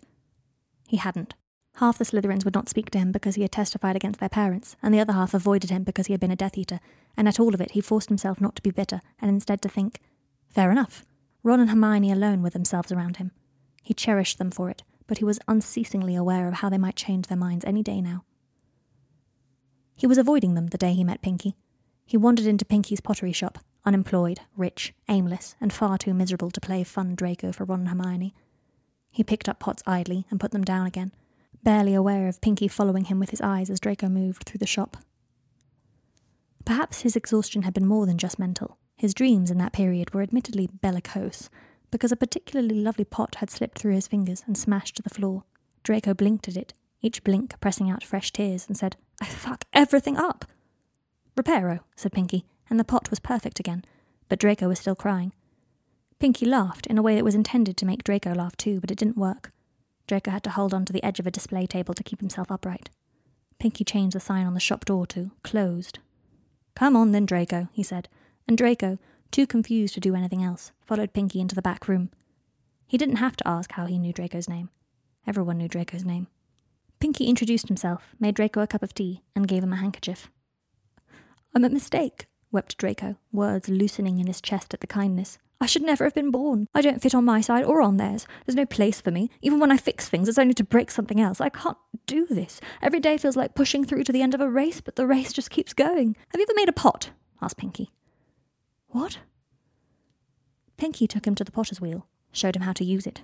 [0.88, 1.34] He hadn't.
[1.76, 4.78] Half the Slytherins would not speak to him because he had testified against their parents,
[4.82, 6.80] and the other half avoided him because he had been a Death Eater,
[7.18, 9.68] and at all of it he forced himself not to be bitter, and instead to
[9.68, 10.00] think,
[10.56, 11.04] fair enough.
[11.44, 13.32] Ron and Hermione alone were themselves around him.
[13.84, 17.28] He cherished them for it, but he was unceasingly aware of how they might change
[17.28, 18.24] their minds any day now.
[19.98, 21.56] He was avoiding them the day he met Pinky.
[22.06, 26.86] He wandered into Pinky's pottery shop, unemployed, rich, aimless, and far too miserable to play
[26.86, 28.34] fun Draco for Ron and Hermione.
[29.12, 31.12] He picked up pots idly and put them down again,
[31.64, 34.98] barely aware of Pinky following him with his eyes as Draco moved through the shop.
[36.64, 38.78] Perhaps his exhaustion had been more than just mental.
[38.98, 41.50] His dreams in that period were admittedly bellicose,
[41.92, 45.44] because a particularly lovely pot had slipped through his fingers and smashed to the floor.
[45.84, 50.18] Draco blinked at it, each blink pressing out fresh tears, and said, I fuck everything
[50.18, 50.46] up.
[51.36, 53.84] Reparo, said Pinky, and the pot was perfect again,
[54.30, 55.34] but Draco was still crying.
[56.20, 58.98] Pinky laughed in a way that was intended to make Draco laugh too, but it
[58.98, 59.52] didn't work.
[60.08, 62.50] Draco had to hold on to the edge of a display table to keep himself
[62.50, 62.90] upright.
[63.60, 66.00] Pinky changed the sign on the shop door to closed.
[66.76, 68.08] Come on then, Draco, he said,
[68.48, 68.98] and Draco,
[69.32, 72.10] too confused to do anything else, followed Pinky into the back room.
[72.88, 74.70] He didn't have to ask how he knew Draco's name.
[75.28, 76.28] Everyone knew Draco's name.
[77.00, 80.30] Pinky introduced himself, made Draco a cup of tea, and gave him a handkerchief.
[81.54, 85.38] I'm a mistake, wept Draco, words loosening in his chest at the kindness.
[85.60, 86.68] I should never have been born.
[86.76, 88.28] I don't fit on my side or on theirs.
[88.46, 89.30] There's no place for me.
[89.42, 91.40] Even when I fix things, it's only to break something else.
[91.40, 92.60] I can't do this.
[92.82, 95.32] Every day feels like pushing through to the end of a race, but the race
[95.32, 96.16] just keeps going.
[96.30, 97.12] Have you ever made a pot?
[97.42, 97.92] asked Pinky.
[98.96, 99.18] What?
[100.78, 103.24] Pinky took him to the potter's wheel, showed him how to use it.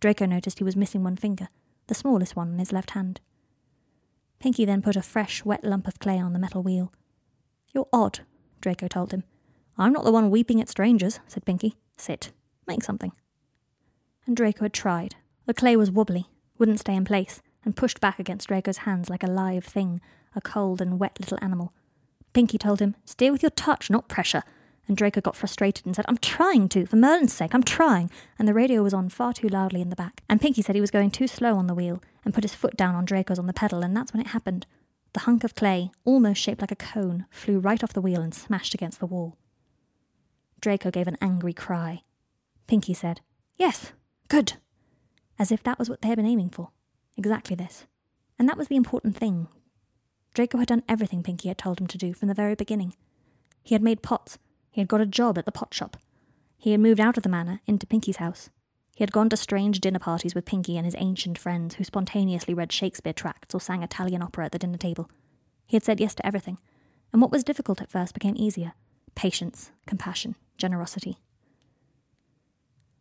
[0.00, 1.48] Draco noticed he was missing one finger,
[1.86, 3.18] the smallest one in his left hand.
[4.38, 6.92] Pinky then put a fresh, wet lump of clay on the metal wheel.
[7.72, 8.20] You're odd,
[8.60, 9.24] Draco told him.
[9.78, 11.76] I'm not the one weeping at strangers, said Pinky.
[11.96, 12.30] Sit.
[12.66, 13.12] Make something.
[14.26, 15.14] And Draco had tried.
[15.46, 16.26] The clay was wobbly,
[16.58, 20.02] wouldn't stay in place, and pushed back against Draco's hands like a live thing,
[20.36, 21.72] a cold and wet little animal.
[22.34, 24.42] Pinky told him, Steer with your touch, not pressure.
[24.88, 28.10] And Draco got frustrated and said, I'm trying to, for Merlin's sake, I'm trying.
[28.38, 30.22] And the radio was on far too loudly in the back.
[30.30, 32.76] And Pinky said he was going too slow on the wheel and put his foot
[32.76, 34.66] down on Draco's on the pedal, and that's when it happened.
[35.12, 38.34] The hunk of clay, almost shaped like a cone, flew right off the wheel and
[38.34, 39.36] smashed against the wall.
[40.60, 42.02] Draco gave an angry cry.
[42.66, 43.20] Pinky said,
[43.56, 43.92] Yes,
[44.28, 44.54] good.
[45.38, 46.70] As if that was what they had been aiming for.
[47.16, 47.86] Exactly this.
[48.38, 49.48] And that was the important thing.
[50.34, 52.94] Draco had done everything Pinky had told him to do from the very beginning.
[53.62, 54.38] He had made pots.
[54.70, 55.96] He had got a job at the pot shop.
[56.56, 58.50] He had moved out of the manor into Pinky's house.
[58.94, 62.52] He had gone to strange dinner parties with Pinky and his ancient friends who spontaneously
[62.52, 65.08] read Shakespeare tracts or sang Italian opera at the dinner table.
[65.66, 66.58] He had said yes to everything,
[67.12, 68.72] and what was difficult at first became easier
[69.14, 71.18] patience, compassion, generosity.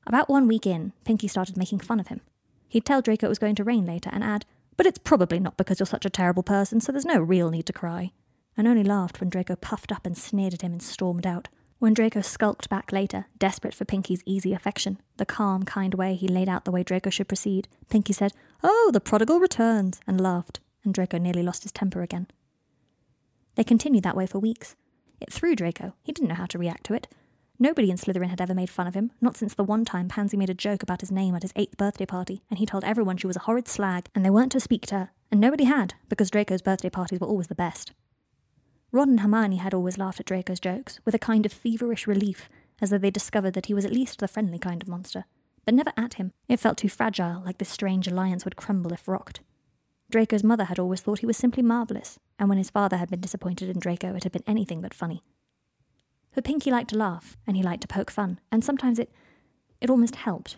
[0.08, 2.21] About one week in, Pinky started making fun of him.
[2.69, 4.45] He'd tell Draco it was going to rain later and add,
[4.77, 7.65] But it's probably not because you're such a terrible person, so there's no real need
[7.65, 8.13] to cry.
[8.56, 11.49] And only laughed when Draco puffed up and sneered at him and stormed out.
[11.79, 16.27] When Draco skulked back later, desperate for Pinky's easy affection, the calm, kind way he
[16.27, 20.59] laid out the way Draco should proceed, Pinky said, Oh, the prodigal returns, and laughed,
[20.83, 22.27] and Draco nearly lost his temper again.
[23.55, 24.75] They continued that way for weeks.
[25.21, 25.93] It threw Draco.
[26.01, 27.07] He didn't know how to react to it.
[27.59, 30.37] Nobody in Slytherin had ever made fun of him, not since the one time Pansy
[30.37, 33.17] made a joke about his name at his eighth birthday party, and he told everyone
[33.17, 35.93] she was a horrid slag, and they weren't to speak to her, and nobody had,
[36.09, 37.93] because Draco's birthday parties were always the best.
[38.91, 42.50] Ron and Hermione had always laughed at Draco's jokes, with a kind of feverish relief,
[42.82, 45.26] as though they discovered that he was at least the friendly kind of monster.
[45.65, 46.32] But never at him.
[46.47, 49.41] It felt too fragile, like this strange alliance would crumble if rocked.
[50.10, 53.19] Draco's mother had always thought he was simply marvellous, and when his father had been
[53.19, 55.21] disappointed in Draco, it had been anything but funny.
[56.34, 59.12] But Pinky liked to laugh, and he liked to poke fun, and sometimes it
[59.82, 60.58] it almost helped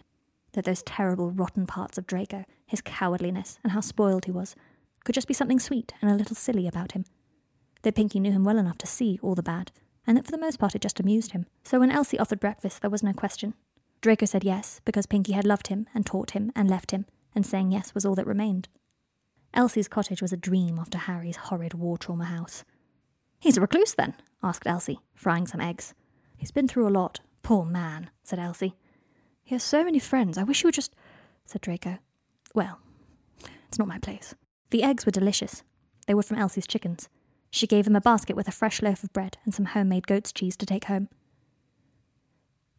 [0.53, 4.55] that those terrible, rotten parts of Draco, his cowardliness, and how spoiled he was,
[5.03, 7.05] could just be something sweet and a little silly about him.
[7.83, 9.71] That Pinky knew him well enough to see all the bad,
[10.05, 11.45] and that for the most part it just amused him.
[11.63, 13.53] So when Elsie offered breakfast, there was no question.
[14.01, 17.45] Draco said yes, because Pinky had loved him and taught him and left him, and
[17.45, 18.69] saying yes was all that remained.
[19.53, 22.63] Elsie's cottage was a dream after Harry's horrid war trauma house.
[23.39, 24.15] He's a recluse, then?
[24.43, 25.93] asked Elsie, frying some eggs.
[26.37, 27.19] He's been through a lot.
[27.41, 28.75] Poor man, said Elsie.
[29.43, 30.37] He has so many friends.
[30.37, 30.93] I wish he would just.
[31.45, 31.97] said Draco.
[32.53, 32.79] Well,
[33.67, 34.35] it's not my place.
[34.69, 35.63] The eggs were delicious.
[36.07, 37.09] They were from Elsie's chickens.
[37.51, 40.31] She gave him a basket with a fresh loaf of bread and some homemade goat's
[40.31, 41.09] cheese to take home.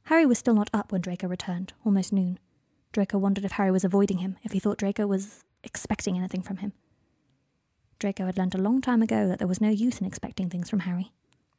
[0.04, 2.38] Harry was still not up when Draco returned, almost noon.
[2.92, 6.58] Draco wondered if Harry was avoiding him, if he thought Draco was expecting anything from
[6.58, 6.72] him.
[7.98, 10.70] Draco had learned a long time ago that there was no use in expecting things
[10.70, 11.12] from Harry.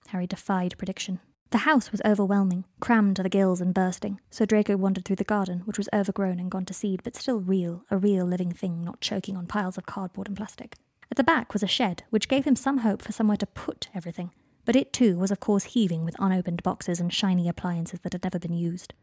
[0.07, 1.19] Harry defied prediction.
[1.51, 5.23] The house was overwhelming, crammed to the gills and bursting, so Draco wandered through the
[5.23, 8.83] garden, which was overgrown and gone to seed, but still real, a real living thing,
[8.83, 10.77] not choking on piles of cardboard and plastic.
[11.11, 13.89] At the back was a shed, which gave him some hope for somewhere to put
[13.93, 14.31] everything,
[14.63, 18.23] but it too was of course heaving with unopened boxes and shiny appliances that had
[18.23, 18.93] never been used.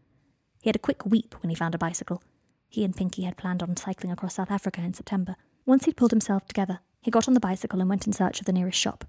[0.63, 2.23] He had a quick weep when he found a bicycle.
[2.71, 5.37] He and Pinky had planned on cycling across South Africa in September.
[5.67, 8.47] Once he'd pulled himself together, he got on the bicycle and went in search of
[8.47, 9.05] the nearest shop.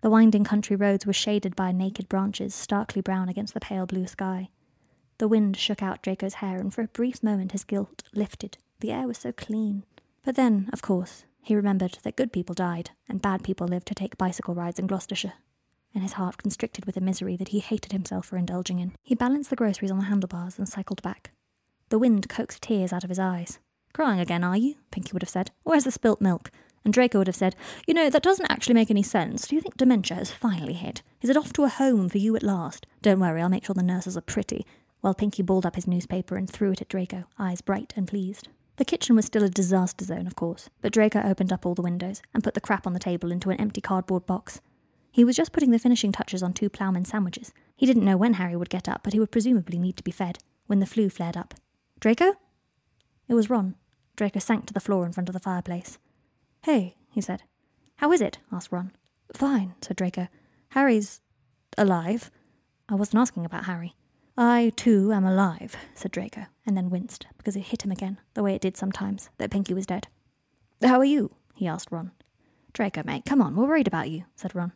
[0.00, 4.06] The winding country roads were shaded by naked branches, starkly brown against the pale blue
[4.06, 4.48] sky.
[5.18, 8.56] The wind shook out Draco's hair, and for a brief moment his guilt lifted.
[8.80, 9.84] The air was so clean.
[10.24, 13.94] But then, of course, he remembered that good people died, and bad people lived to
[13.94, 15.34] take bicycle rides in Gloucestershire,
[15.92, 18.92] and his heart constricted with a misery that he hated himself for indulging in.
[19.02, 21.32] He balanced the groceries on the handlebars and cycled back.
[21.88, 23.58] The wind coaxed tears out of his eyes.
[23.92, 24.76] Crying again, are you?
[24.90, 25.50] Pinky would have said.
[25.64, 26.50] Where's the spilt milk?
[26.84, 27.54] And Draco would have said,
[27.86, 29.46] You know, that doesn't actually make any sense.
[29.46, 31.02] Do you think dementia has finally hit?
[31.20, 32.86] Is it off to a home for you at last?
[33.02, 34.64] Don't worry, I'll make sure the nurses are pretty.
[35.00, 38.48] While Pinky balled up his newspaper and threw it at Draco, eyes bright and pleased.
[38.76, 41.82] The kitchen was still a disaster zone, of course, but Draco opened up all the
[41.82, 44.60] windows and put the crap on the table into an empty cardboard box.
[45.10, 47.52] He was just putting the finishing touches on two ploughman sandwiches.
[47.76, 50.10] He didn't know when Harry would get up, but he would presumably need to be
[50.10, 51.54] fed when the Floo flared up.
[52.00, 52.34] Draco?
[53.28, 53.74] It was Ron.
[54.16, 55.98] Draco sank to the floor in front of the fireplace.
[56.62, 57.42] Hey, he said.
[57.96, 58.38] How is it?
[58.50, 58.92] asked Ron.
[59.34, 60.28] Fine, said Draco.
[60.70, 61.20] Harry's
[61.76, 62.30] alive.
[62.88, 63.94] I wasn't asking about Harry.
[64.36, 68.42] I, too, am alive, said Draco, and then winced, because it hit him again, the
[68.42, 70.08] way it did sometimes, that Pinky was dead.
[70.82, 71.34] How are you?
[71.54, 72.12] he asked Ron.
[72.72, 74.72] Draco, mate, come on, we're worried about you, said Ron.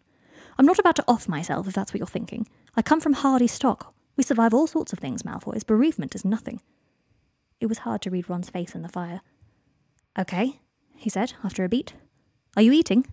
[0.58, 2.46] I'm not about to off myself, if that's what you're thinking.
[2.76, 3.94] I come from hardy stock.
[4.16, 5.64] We survive all sorts of things, Malfoy's.
[5.64, 6.60] Bereavement is nothing.
[7.58, 9.22] It was hard to read Ron's face in the fire.
[10.18, 10.60] Okay,
[10.94, 11.94] he said, after a beat.
[12.56, 13.06] Are you eating?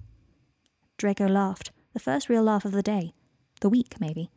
[0.98, 3.14] Draco laughed, the first real laugh of the day.
[3.62, 4.30] The week, maybe.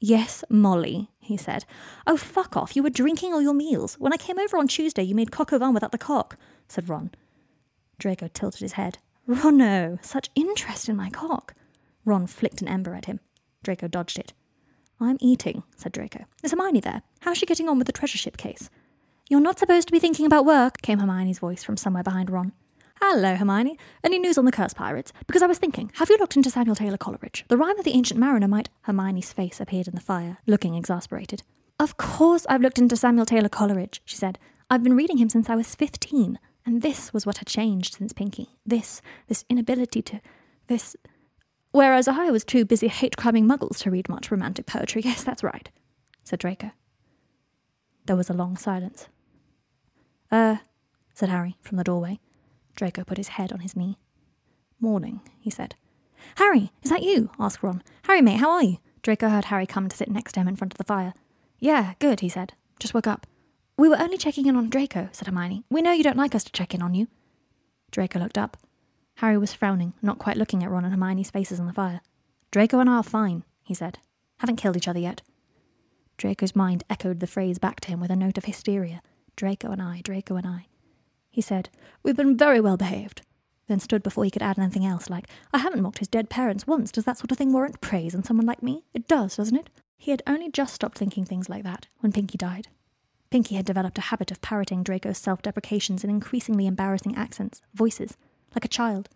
[0.00, 1.66] Yes, Molly, he said.
[2.06, 2.74] Oh, fuck off.
[2.74, 3.96] You were drinking all your meals.
[3.98, 6.88] When I came over on Tuesday, you made coq au vin without the cock, said
[6.88, 7.10] Ron.
[7.98, 8.98] Draco tilted his head.
[9.28, 11.54] Ronno, such interest in my cock.
[12.06, 13.20] Ron flicked an ember at him.
[13.62, 14.32] Draco dodged it.
[14.98, 16.24] I'm eating, said Draco.
[16.42, 17.02] Is Hermione there?
[17.20, 18.70] How's she getting on with the treasure ship case?
[19.28, 22.52] You're not supposed to be thinking about work, came Hermione's voice from somewhere behind Ron.
[23.02, 23.78] Hello, Hermione.
[24.04, 25.12] Any news on the Curse Pirates?
[25.26, 27.44] Because I was thinking, have you looked into Samuel Taylor Coleridge?
[27.48, 28.68] The Rime of the Ancient Mariner might.
[28.82, 31.42] Hermione's face appeared in the fire, looking exasperated.
[31.78, 34.38] Of course I've looked into Samuel Taylor Coleridge, she said.
[34.68, 38.12] I've been reading him since I was fifteen, and this was what had changed since
[38.12, 38.50] Pinky.
[38.66, 40.20] This, this inability to.
[40.66, 40.94] this.
[41.72, 45.02] Whereas I was too busy hate cramming muggles to read much romantic poetry.
[45.04, 45.70] Yes, that's right,
[46.22, 46.72] said Draco.
[48.06, 49.08] There was a long silence.
[50.32, 50.56] Er, uh,
[51.14, 52.20] said Harry from the doorway.
[52.80, 53.98] Draco put his head on his knee.
[54.80, 55.74] Morning, he said.
[56.36, 57.30] Harry, is that you?
[57.38, 57.82] asked Ron.
[58.04, 58.78] Harry, mate, how are you?
[59.02, 61.12] Draco heard Harry come to sit next to him in front of the fire.
[61.58, 62.54] Yeah, good, he said.
[62.78, 63.26] Just woke up.
[63.76, 65.62] We were only checking in on Draco, said Hermione.
[65.68, 67.08] We know you don't like us to check in on you.
[67.90, 68.56] Draco looked up.
[69.16, 72.00] Harry was frowning, not quite looking at Ron and Hermione's faces on the fire.
[72.50, 73.98] Draco and I are fine, he said.
[74.38, 75.20] Haven't killed each other yet.
[76.16, 79.02] Draco's mind echoed the phrase back to him with a note of hysteria.
[79.36, 80.69] Draco and I, Draco and I.
[81.30, 81.70] He said,
[82.02, 83.22] We've been very well behaved.
[83.68, 86.66] Then stood before he could add anything else, like, I haven't mocked his dead parents
[86.66, 86.90] once.
[86.90, 88.84] Does that sort of thing warrant praise in someone like me?
[88.92, 89.70] It does, doesn't it?
[89.96, 92.68] He had only just stopped thinking things like that when Pinky died.
[93.30, 98.16] Pinky had developed a habit of parroting Draco's self deprecations in increasingly embarrassing accents, voices,
[98.54, 99.08] like a child.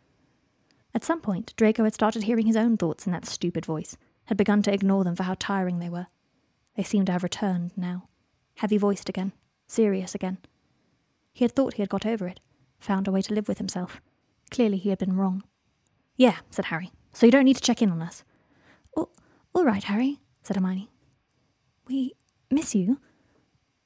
[0.94, 3.96] At some point, Draco had started hearing his own thoughts in that stupid voice,
[4.26, 6.06] had begun to ignore them for how tiring they were.
[6.76, 8.08] They seemed to have returned now,
[8.56, 9.32] heavy voiced again,
[9.66, 10.38] serious again.
[11.34, 12.40] He had thought he had got over it,
[12.78, 14.00] found a way to live with himself.
[14.50, 15.42] Clearly, he had been wrong.
[16.16, 18.22] Yeah, said Harry, so you don't need to check in on us.
[18.96, 19.10] Oh,
[19.52, 20.88] all right, Harry, said Hermione.
[21.88, 22.14] We
[22.50, 23.00] miss you.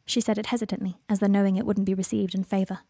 [0.04, 2.80] She said it hesitantly, as though knowing it wouldn't be received in favour.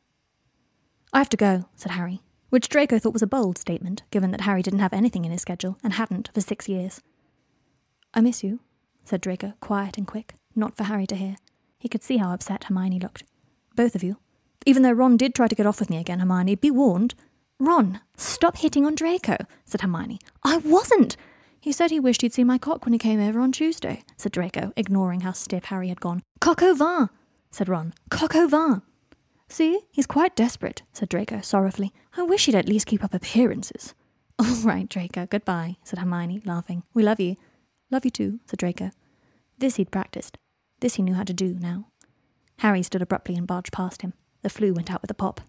[1.12, 4.42] I have to go, said Harry, which Draco thought was a bold statement, given that
[4.42, 7.01] Harry didn't have anything in his schedule and hadn't for six years.
[8.12, 8.61] I miss you,
[9.05, 11.37] said Draco, quiet and quick, not for Harry to hear.
[11.79, 13.23] He could see how upset Hermione looked.
[13.77, 14.18] Both of you.
[14.66, 17.14] Even though Ron did try to get off with me again, Hermione, be warned.
[17.61, 20.21] Ron, stop hitting on Draco, said Hermione.
[20.44, 21.16] I wasn't.
[21.61, 24.33] He said he wished he'd seen my cock when he came over on Tuesday, said
[24.33, 26.23] Draco, ignoring how stiff Harry had gone.
[26.40, 27.09] Coq au vin,
[27.51, 27.94] said Ron.
[28.11, 28.83] Coq au vin.
[29.49, 31.92] See, he's quite desperate, said Draco sorrowfully.
[32.16, 33.94] I wish he'd at least keep up appearances.
[34.38, 36.85] All right, Draco, goodbye, said Hermione, laughing.
[36.94, 37.37] We love you.
[37.90, 38.90] Love you too, said Draco.
[39.59, 40.37] This he'd practiced.
[40.81, 41.88] This he knew how to do now.
[42.59, 44.12] Harry stood abruptly and barged past him.
[44.42, 45.40] The Floo went out with a pop.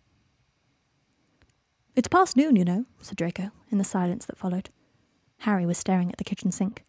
[1.95, 4.69] It's past noon, you know, said Draco, in the silence that followed.
[5.39, 6.83] Harry was staring at the kitchen sink.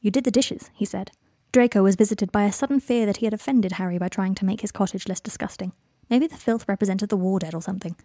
[0.00, 1.10] You did the dishes, he said.
[1.52, 4.44] Draco was visited by a sudden fear that he had offended Harry by trying to
[4.44, 5.72] make his cottage less disgusting.
[6.10, 7.96] Maybe the filth represented the war dead or something.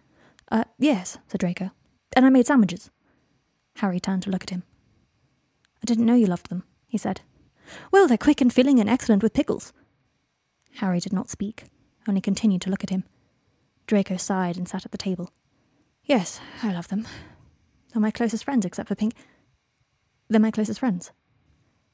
[0.50, 1.70] Uh, yes, said Draco.
[2.16, 2.90] And I made sandwiches.
[3.76, 4.62] Harry turned to look at him.
[5.82, 7.22] I didn't know you loved them, he said.
[7.90, 9.72] Well, they're quick and filling and excellent with pickles.
[10.76, 11.64] Harry did not speak,
[12.08, 13.04] only continued to look at him.
[13.90, 15.32] Draco sighed and sat at the table.
[16.04, 17.08] Yes, I love them.
[17.92, 19.14] They're my closest friends, except for Pink.
[20.28, 21.10] They're my closest friends.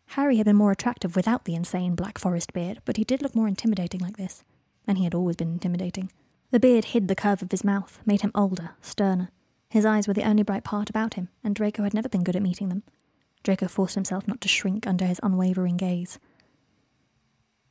[0.09, 3.35] Harry had been more attractive without the insane Black Forest beard, but he did look
[3.35, 4.45] more intimidating like this,
[4.87, 6.11] and he had always been intimidating.
[6.51, 9.31] The beard hid the curve of his mouth, made him older, sterner.
[9.71, 12.37] His eyes were the only bright part about him, and Draco had never been good
[12.37, 12.83] at meeting them.
[13.43, 16.19] Draco forced himself not to shrink under his unwavering gaze.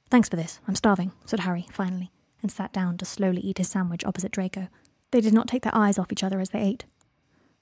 [0.09, 0.61] Thanks for this.
[0.67, 2.09] I'm starving, said Harry, finally,
[2.45, 4.67] and sat down to slowly eat his sandwich opposite Draco.
[5.10, 6.86] They did not take their eyes off each other as they ate.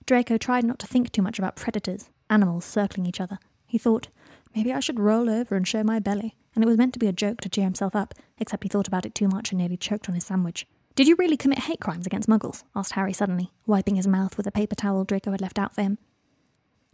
[0.06, 3.39] Draco tried not to think too much about predators, animals circling each other.
[3.65, 4.10] He thought,
[4.54, 7.08] maybe I should roll over and show my belly, and it was meant to be
[7.08, 9.78] a joke to cheer himself up, except he thought about it too much and nearly
[9.78, 10.67] choked on his sandwich.
[10.96, 12.65] Did you really commit hate crimes against muggles?
[12.76, 15.82] asked Harry suddenly, wiping his mouth with a paper towel Draco had left out for
[15.82, 15.98] him.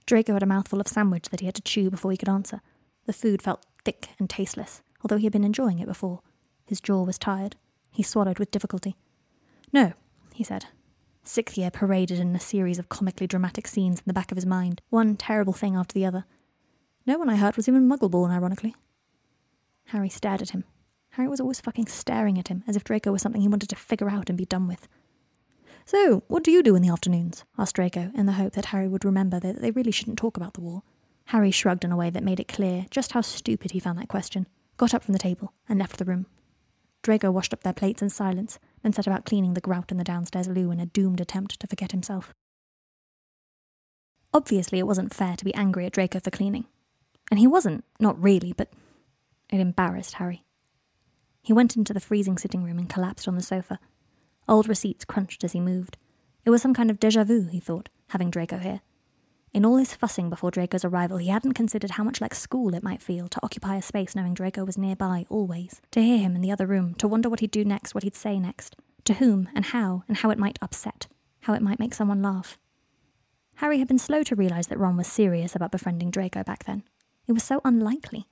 [0.05, 2.61] Draco had a mouthful of sandwich that he had to chew before he could answer.
[3.07, 6.21] The food felt thick and tasteless, although he had been enjoying it before.
[6.69, 7.55] His jaw was tired.
[7.99, 8.95] He swallowed with difficulty.
[9.73, 9.91] No,
[10.33, 10.67] he said.
[11.25, 14.45] Sixth year paraded in a series of comically dramatic scenes in the back of his
[14.45, 16.23] mind, one terrible thing after the other.
[17.05, 18.73] No one I heard was even Muggleborn, ironically.
[19.87, 20.63] Harry stared at him.
[21.09, 23.75] Harry was always fucking staring at him, as if Draco was something he wanted to
[23.75, 24.87] figure out and be done with.
[25.83, 27.43] So, what do you do in the afternoons?
[27.57, 30.53] asked Draco, in the hope that Harry would remember that they really shouldn't talk about
[30.53, 30.83] the war.
[31.25, 34.07] Harry shrugged in a way that made it clear just how stupid he found that
[34.07, 36.27] question, got up from the table, and left the room.
[37.01, 40.03] Draco washed up their plates in silence, then set about cleaning the grout in the
[40.03, 42.33] downstairs loo in a doomed attempt to forget himself.
[44.33, 46.65] Obviously, it wasn't fair to be angry at Draco for cleaning.
[47.31, 48.69] And he wasn't, not really, but
[49.49, 50.43] it embarrassed Harry.
[51.41, 53.79] He went into the freezing sitting room and collapsed on the sofa,
[54.49, 55.95] Old receipts crunched as he moved.
[56.43, 58.81] It was some kind of deja vu, he thought, having Draco here.
[59.51, 62.83] In all his fussing before Draco's arrival, he hadn't considered how much like school it
[62.83, 66.41] might feel to occupy a space knowing Draco was nearby always, to hear him in
[66.41, 68.75] the other room, to wonder what he'd do next, what he'd say next,
[69.05, 71.07] to whom and how, and how it might upset,
[71.41, 72.59] how it might make someone laugh.
[73.55, 76.83] Harry had been slow to realize that Ron was serious about befriending Draco back then.
[77.27, 78.27] It was so unlikely.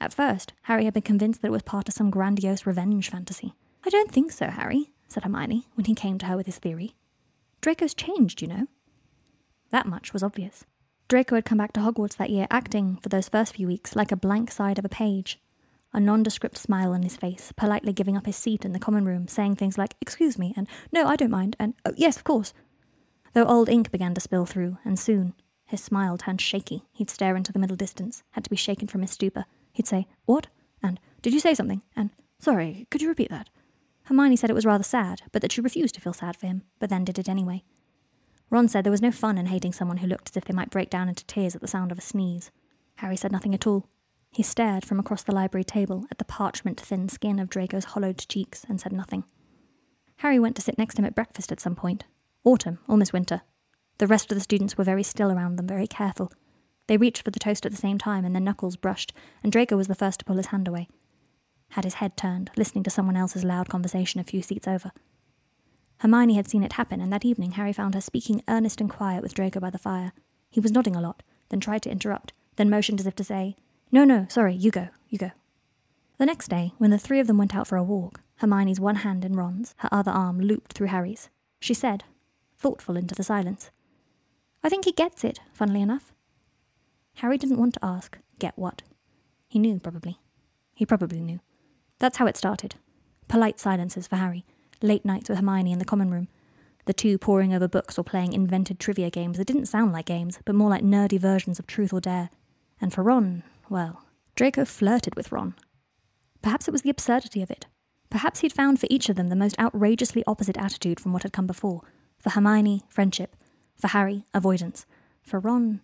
[0.00, 3.54] At first, Harry had been convinced that it was part of some grandiose revenge fantasy.
[3.84, 6.94] I don't think so, Harry, said Hermione when he came to her with his theory.
[7.60, 8.66] Draco's changed, you know.
[9.72, 10.64] That much was obvious.
[11.08, 14.12] Draco had come back to Hogwarts that year acting, for those first few weeks, like
[14.12, 15.40] a blank side of a page.
[15.92, 19.28] A nondescript smile on his face, politely giving up his seat in the common room,
[19.28, 22.54] saying things like, Excuse me, and No, I don't mind, and Oh, yes, of course.
[23.34, 25.34] Though old ink began to spill through, and soon
[25.66, 26.84] his smile turned shaky.
[26.92, 29.46] He'd stare into the middle distance, had to be shaken from his stupor.
[29.72, 30.48] He'd say, What?
[30.82, 31.82] And Did you say something?
[31.96, 33.48] And Sorry, could you repeat that?
[34.04, 36.62] Hermione said it was rather sad, but that she refused to feel sad for him,
[36.78, 37.64] but then did it anyway.
[38.52, 40.68] Ron said there was no fun in hating someone who looked as if they might
[40.68, 42.50] break down into tears at the sound of a sneeze.
[42.96, 43.88] Harry said nothing at all.
[44.30, 48.18] He stared from across the library table at the parchment thin skin of Draco's hollowed
[48.28, 49.24] cheeks and said nothing.
[50.16, 52.04] Harry went to sit next to him at breakfast at some point.
[52.44, 53.40] Autumn, almost winter.
[53.96, 56.30] The rest of the students were very still around them, very careful.
[56.88, 59.78] They reached for the toast at the same time, and their knuckles brushed, and Draco
[59.78, 60.88] was the first to pull his hand away.
[61.70, 64.92] Had his head turned, listening to someone else's loud conversation a few seats over.
[66.02, 69.22] Hermione had seen it happen, and that evening Harry found her speaking earnest and quiet
[69.22, 70.12] with Draco by the fire.
[70.50, 73.54] He was nodding a lot, then tried to interrupt, then motioned as if to say,
[73.92, 75.30] No, no, sorry, you go, you go.
[76.18, 78.96] The next day, when the three of them went out for a walk, Hermione's one
[78.96, 81.30] hand in Ron's, her other arm looped through Harry's,
[81.60, 82.02] she said,
[82.58, 83.70] thoughtful into the silence,
[84.64, 86.12] I think he gets it, funnily enough.
[87.18, 88.82] Harry didn't want to ask, get what?
[89.46, 90.18] He knew, probably.
[90.74, 91.38] He probably knew.
[92.00, 92.74] That's how it started.
[93.28, 94.44] Polite silences for Harry,
[94.82, 96.28] late nights with Hermione in the common room,
[96.84, 100.38] the two poring over books or playing invented trivia games that didn't sound like games,
[100.44, 102.30] but more like nerdy versions of Truth or Dare.
[102.80, 104.04] And for Ron, well,
[104.34, 105.54] Draco flirted with Ron.
[106.42, 107.66] Perhaps it was the absurdity of it.
[108.10, 111.32] Perhaps he'd found for each of them the most outrageously opposite attitude from what had
[111.32, 111.82] come before.
[112.18, 113.36] For Hermione, friendship.
[113.76, 114.84] For Harry, avoidance.
[115.22, 115.80] For Ron,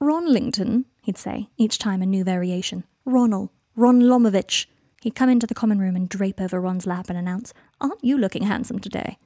[0.00, 2.84] Ronlington, he'd say, each time a new variation.
[3.06, 4.66] Ronal, Ron Lomovich.
[5.04, 8.16] He'd come into the common room and drape over Ron's lap and announce, Aren't you
[8.16, 9.18] looking handsome today?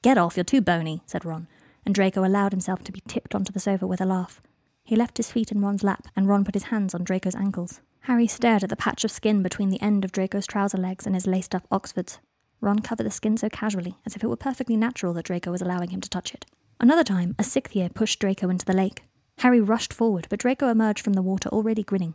[0.00, 1.48] Get off, you're too bony, said Ron,
[1.84, 4.40] and Draco allowed himself to be tipped onto the sofa with a laugh.
[4.84, 7.80] He left his feet in Ron's lap, and Ron put his hands on Draco's ankles.
[8.02, 11.16] Harry stared at the patch of skin between the end of Draco's trouser legs and
[11.16, 12.20] his laced up Oxfords.
[12.60, 15.62] Ron covered the skin so casually, as if it were perfectly natural that Draco was
[15.62, 16.46] allowing him to touch it.
[16.78, 19.02] Another time, a sixth year pushed Draco into the lake.
[19.38, 22.14] Harry rushed forward, but Draco emerged from the water already grinning.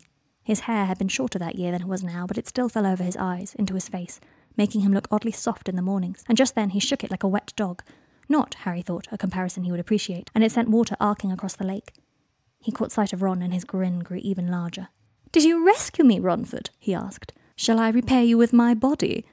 [0.50, 2.88] His hair had been shorter that year than it was now, but it still fell
[2.88, 4.20] over his eyes, into his face,
[4.58, 7.22] making him look oddly soft in the mornings, and just then he shook it like
[7.22, 7.84] a wet dog.
[8.28, 11.68] Not, Harry thought, a comparison he would appreciate, and it sent water arcing across the
[11.68, 11.94] lake.
[12.60, 14.88] He caught sight of Ron, and his grin grew even larger.
[15.32, 16.72] Did you rescue me, Ronford?
[16.80, 17.32] he asked.
[17.56, 19.28] Shall I repay you with my body?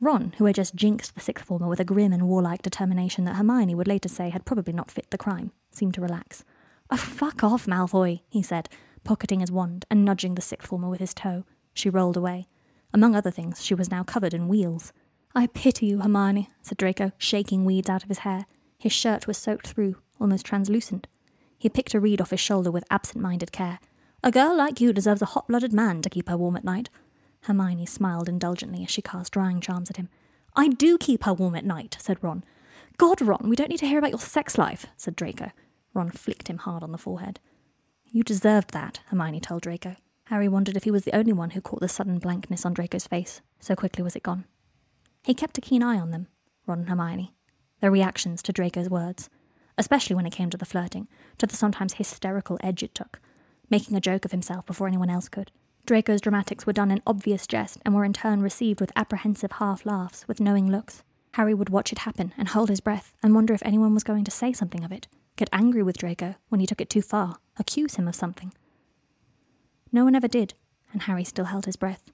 [0.00, 3.34] Ron, who had just jinxed the sixth former with a grim and warlike determination that
[3.34, 6.44] Hermione would later say had probably not fit the crime, seemed to relax.
[6.92, 8.68] Oh, fuck off, Malfoy, he said,
[9.04, 11.44] pocketing his wand and nudging the sixth former with his toe.
[11.74, 12.46] She rolled away.
[12.92, 14.92] Among other things, she was now covered in wheels.
[15.34, 18.46] I pity you, Hermione, said Draco, shaking weeds out of his hair.
[18.78, 21.06] His shirt was soaked through, almost translucent.
[21.58, 23.78] He picked a reed off his shoulder with absent minded care.
[24.24, 26.90] A girl like you deserves a hot blooded man to keep her warm at night.
[27.42, 30.08] Hermione smiled indulgently as she cast drying charms at him.
[30.56, 32.44] I do keep her warm at night, said Ron.
[32.96, 35.52] God, Ron, we don't need to hear about your sex life, said Draco.
[35.94, 37.40] Ron flicked him hard on the forehead.
[38.12, 39.94] You deserved that, Hermione told Draco.
[40.24, 43.06] Harry wondered if he was the only one who caught the sudden blankness on Draco's
[43.06, 44.46] face, so quickly was it gone.
[45.22, 46.26] He kept a keen eye on them,
[46.66, 47.34] Ron and Hermione,
[47.80, 49.30] their reactions to Draco's words,
[49.78, 51.06] especially when it came to the flirting,
[51.38, 53.20] to the sometimes hysterical edge it took,
[53.68, 55.52] making a joke of himself before anyone else could.
[55.86, 59.86] Draco's dramatics were done in obvious jest and were in turn received with apprehensive half
[59.86, 61.04] laughs, with knowing looks.
[61.34, 64.24] Harry would watch it happen and hold his breath and wonder if anyone was going
[64.24, 65.06] to say something of it,
[65.36, 68.52] get angry with Draco when he took it too far, accuse him of something.
[69.92, 70.54] No one ever did,
[70.92, 72.10] and Harry still held his breath.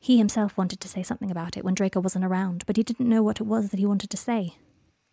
[0.00, 3.08] He himself wanted to say something about it when Draco wasn't around, but he didn't
[3.08, 4.56] know what it was that he wanted to say.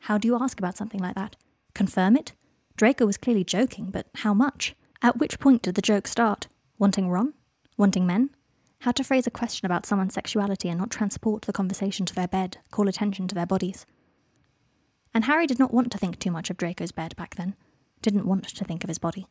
[0.02, 1.36] How do you ask about something like that?
[1.74, 2.34] Confirm it?
[2.78, 4.76] Draco was clearly joking, but how much?
[5.02, 6.48] At which point did the joke start?
[6.78, 7.34] Wanting Ron?
[7.78, 8.30] Wanting men?
[8.80, 12.28] How to phrase a question about someone's sexuality and not transport the conversation to their
[12.28, 13.86] bed, call attention to their bodies.
[15.14, 17.56] And Harry did not want to think too much of Draco's bed back then.
[18.06, 19.26] Didn't want to think of his body.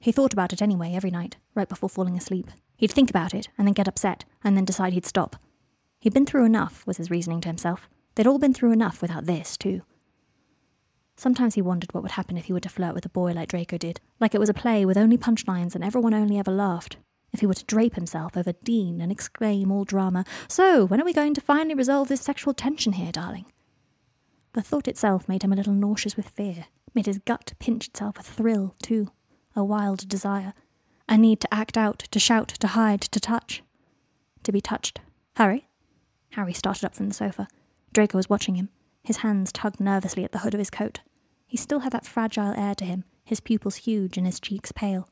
[0.00, 2.50] He thought about it anyway every night, right before falling asleep.
[2.76, 5.36] He'd think about it, and then get upset, and then decide he'd stop.
[6.00, 7.88] He'd been through enough, was his reasoning to himself.
[8.16, 9.82] They'd all been through enough without this, too.
[11.14, 13.50] Sometimes he wondered what would happen if he were to flirt with a boy like
[13.50, 16.96] Draco did, like it was a play with only punchlines and everyone only ever laughed,
[17.32, 21.04] if he were to drape himself over Dean and exclaim all drama, So, when are
[21.04, 23.44] we going to finally resolve this sexual tension here, darling?
[24.54, 26.64] The thought itself made him a little nauseous with fear,
[26.94, 29.10] made his gut pinch itself a thrill, too,
[29.54, 30.54] a wild desire,
[31.08, 33.62] a need to act out, to shout, to hide, to touch.
[34.44, 35.00] To be touched.
[35.36, 35.68] Harry?
[36.30, 37.48] Harry started up from the sofa.
[37.92, 38.68] Draco was watching him.
[39.02, 41.00] His hands tugged nervously at the hood of his coat.
[41.46, 45.08] He still had that fragile air to him, his pupils huge and his cheeks pale.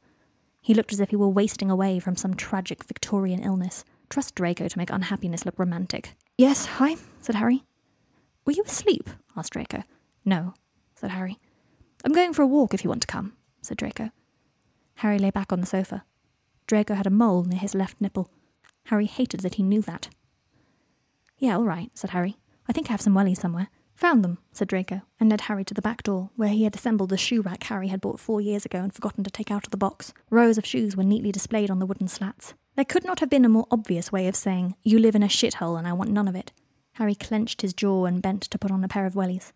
[0.62, 3.84] He looked as if he were wasting away from some tragic Victorian illness.
[4.08, 6.14] Trust Draco to make unhappiness look romantic.
[6.36, 7.64] Yes, hi, said Harry.
[8.44, 9.10] Were you asleep?
[9.36, 9.82] asked Draco.
[10.24, 10.54] No,
[10.94, 11.38] said Harry.
[12.04, 14.10] I'm going for a walk if you want to come, said Draco.
[14.96, 16.04] Harry lay back on the sofa.
[16.66, 18.30] Draco had a mole near his left nipple.
[18.86, 20.08] Harry hated that he knew that.
[21.38, 22.36] Yeah, all right, said Harry.
[22.68, 23.68] I think I have some wellies somewhere.
[23.94, 27.08] Found them, said Draco, and led Harry to the back door, where he had assembled
[27.08, 29.72] the shoe rack Harry had bought four years ago and forgotten to take out of
[29.72, 30.12] the box.
[30.30, 32.54] Rows of shoes were neatly displayed on the wooden slats.
[32.76, 35.28] There could not have been a more obvious way of saying, You live in a
[35.28, 36.52] shithole and I want none of it.
[36.92, 39.52] Harry clenched his jaw and bent to put on a pair of wellies.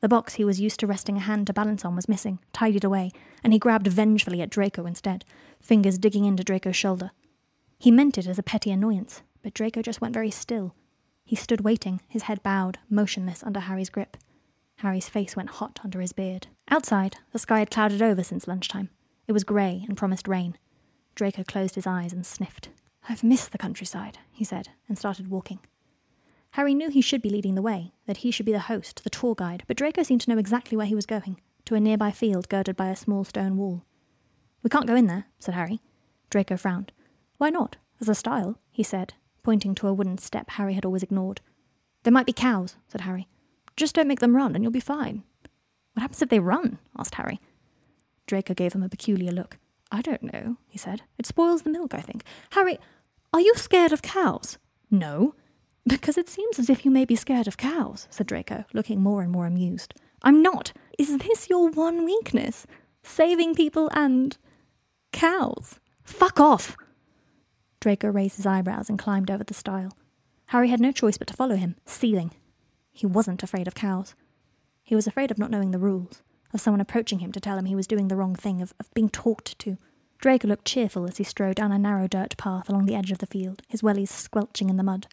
[0.00, 2.84] The box he was used to resting a hand to balance on was missing, tidied
[2.84, 3.12] away,
[3.44, 5.24] and he grabbed vengefully at Draco instead,
[5.60, 7.10] fingers digging into Draco's shoulder.
[7.78, 10.74] He meant it as a petty annoyance, but Draco just went very still,
[11.30, 14.16] he stood waiting, his head bowed, motionless under Harry's grip.
[14.78, 16.48] Harry's face went hot under his beard.
[16.68, 18.90] Outside, the sky had clouded over since lunchtime.
[19.28, 20.58] It was grey and promised rain.
[21.14, 22.70] Draco closed his eyes and sniffed.
[23.08, 25.60] I've missed the countryside, he said, and started walking.
[26.52, 29.10] Harry knew he should be leading the way, that he should be the host, the
[29.10, 32.10] tour guide, but Draco seemed to know exactly where he was going, to a nearby
[32.10, 33.84] field girded by a small stone wall.
[34.62, 35.80] We can't go in there, said Harry.
[36.28, 36.92] Draco frowned.
[37.38, 37.76] Why not?
[37.98, 41.40] There's a stile, he said, pointing to a wooden step Harry had always ignored.
[42.02, 43.28] There might be cows, said Harry.
[43.76, 45.22] Just don't make them run and you'll be fine.
[45.94, 46.78] What happens if they run?
[46.98, 47.40] asked Harry.
[48.26, 49.58] Draco gave him a peculiar look.
[49.90, 51.02] I don't know, he said.
[51.18, 52.24] It spoils the milk, I think.
[52.50, 52.78] Harry,
[53.32, 54.58] are you scared of cows?
[54.90, 55.34] No.
[55.86, 59.22] Because it seems as if you may be scared of cows, said Draco, looking more
[59.22, 59.94] and more amused.
[60.22, 60.72] I'm not.
[60.98, 62.66] Is this your one weakness?
[63.02, 64.36] Saving people and.
[65.12, 65.80] cows?
[66.04, 66.76] Fuck off!
[67.80, 69.96] Draco raised his eyebrows and climbed over the stile.
[70.48, 72.32] Harry had no choice but to follow him, seething.
[72.92, 74.14] He wasn't afraid of cows.
[74.82, 76.22] He was afraid of not knowing the rules,
[76.52, 78.92] of someone approaching him to tell him he was doing the wrong thing, of, of
[78.92, 79.78] being talked to.
[80.18, 83.18] Draco looked cheerful as he strode down a narrow dirt path along the edge of
[83.18, 85.06] the field, his wellies squelching in the mud.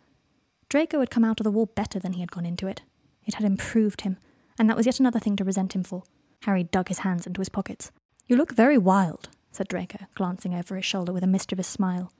[0.70, 2.82] Draco had come out of the war better than he had gone into it.
[3.26, 4.18] It had improved him,
[4.59, 6.03] and that was yet another thing to resent him for.
[6.43, 7.91] Harry dug his hands into his pockets.
[8.28, 12.11] You look very wild, said Draco, glancing over his shoulder with a mischievous smile.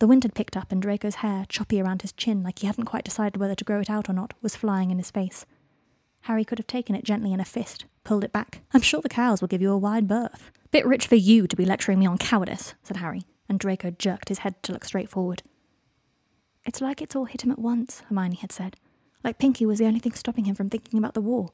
[0.00, 2.86] The wind had picked up, and Draco's hair, choppy around his chin like he hadn't
[2.86, 5.46] quite decided whether to grow it out or not, was flying in his face.
[6.22, 8.62] Harry could have taken it gently in a fist, pulled it back.
[8.72, 10.50] I'm sure the cows will give you a wide berth.
[10.72, 14.30] Bit rich for you to be lecturing me on cowardice, said Harry, and Draco jerked
[14.30, 15.42] his head to look straight forward.
[16.64, 18.76] It's like it's all hit him at once, Hermione had said.
[19.22, 21.50] Like Pinky was the only thing stopping him from thinking about the war.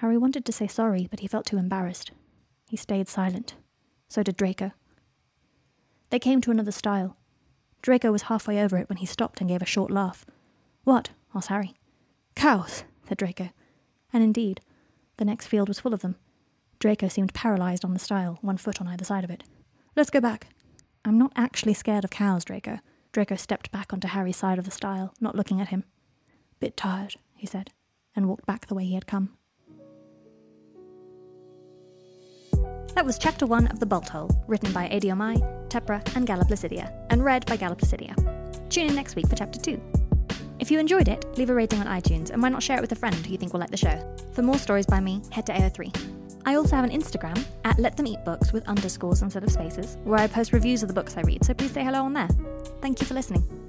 [0.00, 2.12] Harry wanted to say sorry, but he felt too embarrassed.
[2.68, 3.54] He stayed silent.
[4.08, 4.72] So did Draco.
[6.10, 7.16] They came to another stile.
[7.82, 10.24] Draco was halfway over it when he stopped and gave a short laugh.
[10.84, 11.10] What?
[11.34, 11.74] asked Harry.
[12.34, 13.50] Cows, said Draco.
[14.12, 14.60] And indeed,
[15.18, 16.16] the next field was full of them.
[16.78, 19.44] Draco seemed paralyzed on the stile, one foot on either side of it.
[19.96, 20.48] Let's go back.
[21.04, 22.78] I'm not actually scared of cows, Draco.
[23.12, 25.84] Draco stepped back onto Harry's side of the stile, not looking at him.
[26.60, 27.70] Bit tired, he said,
[28.14, 29.36] and walked back the way he had come.
[32.94, 36.92] That was chapter one of The Bolthole, written by Adi Omai, Tepra, and Gala Placidia,
[37.10, 38.14] and read by Gala Placidia.
[38.68, 39.80] Tune in next week for chapter two.
[40.58, 42.90] If you enjoyed it, leave a rating on iTunes, and why not share it with
[42.90, 44.16] a friend who you think will like the show?
[44.32, 46.17] For more stories by me, head to AO3.
[46.48, 49.98] I also have an Instagram at Let Them Eat Books with underscores instead of spaces,
[50.04, 52.30] where I post reviews of the books I read, so please say hello on there.
[52.80, 53.67] Thank you for listening.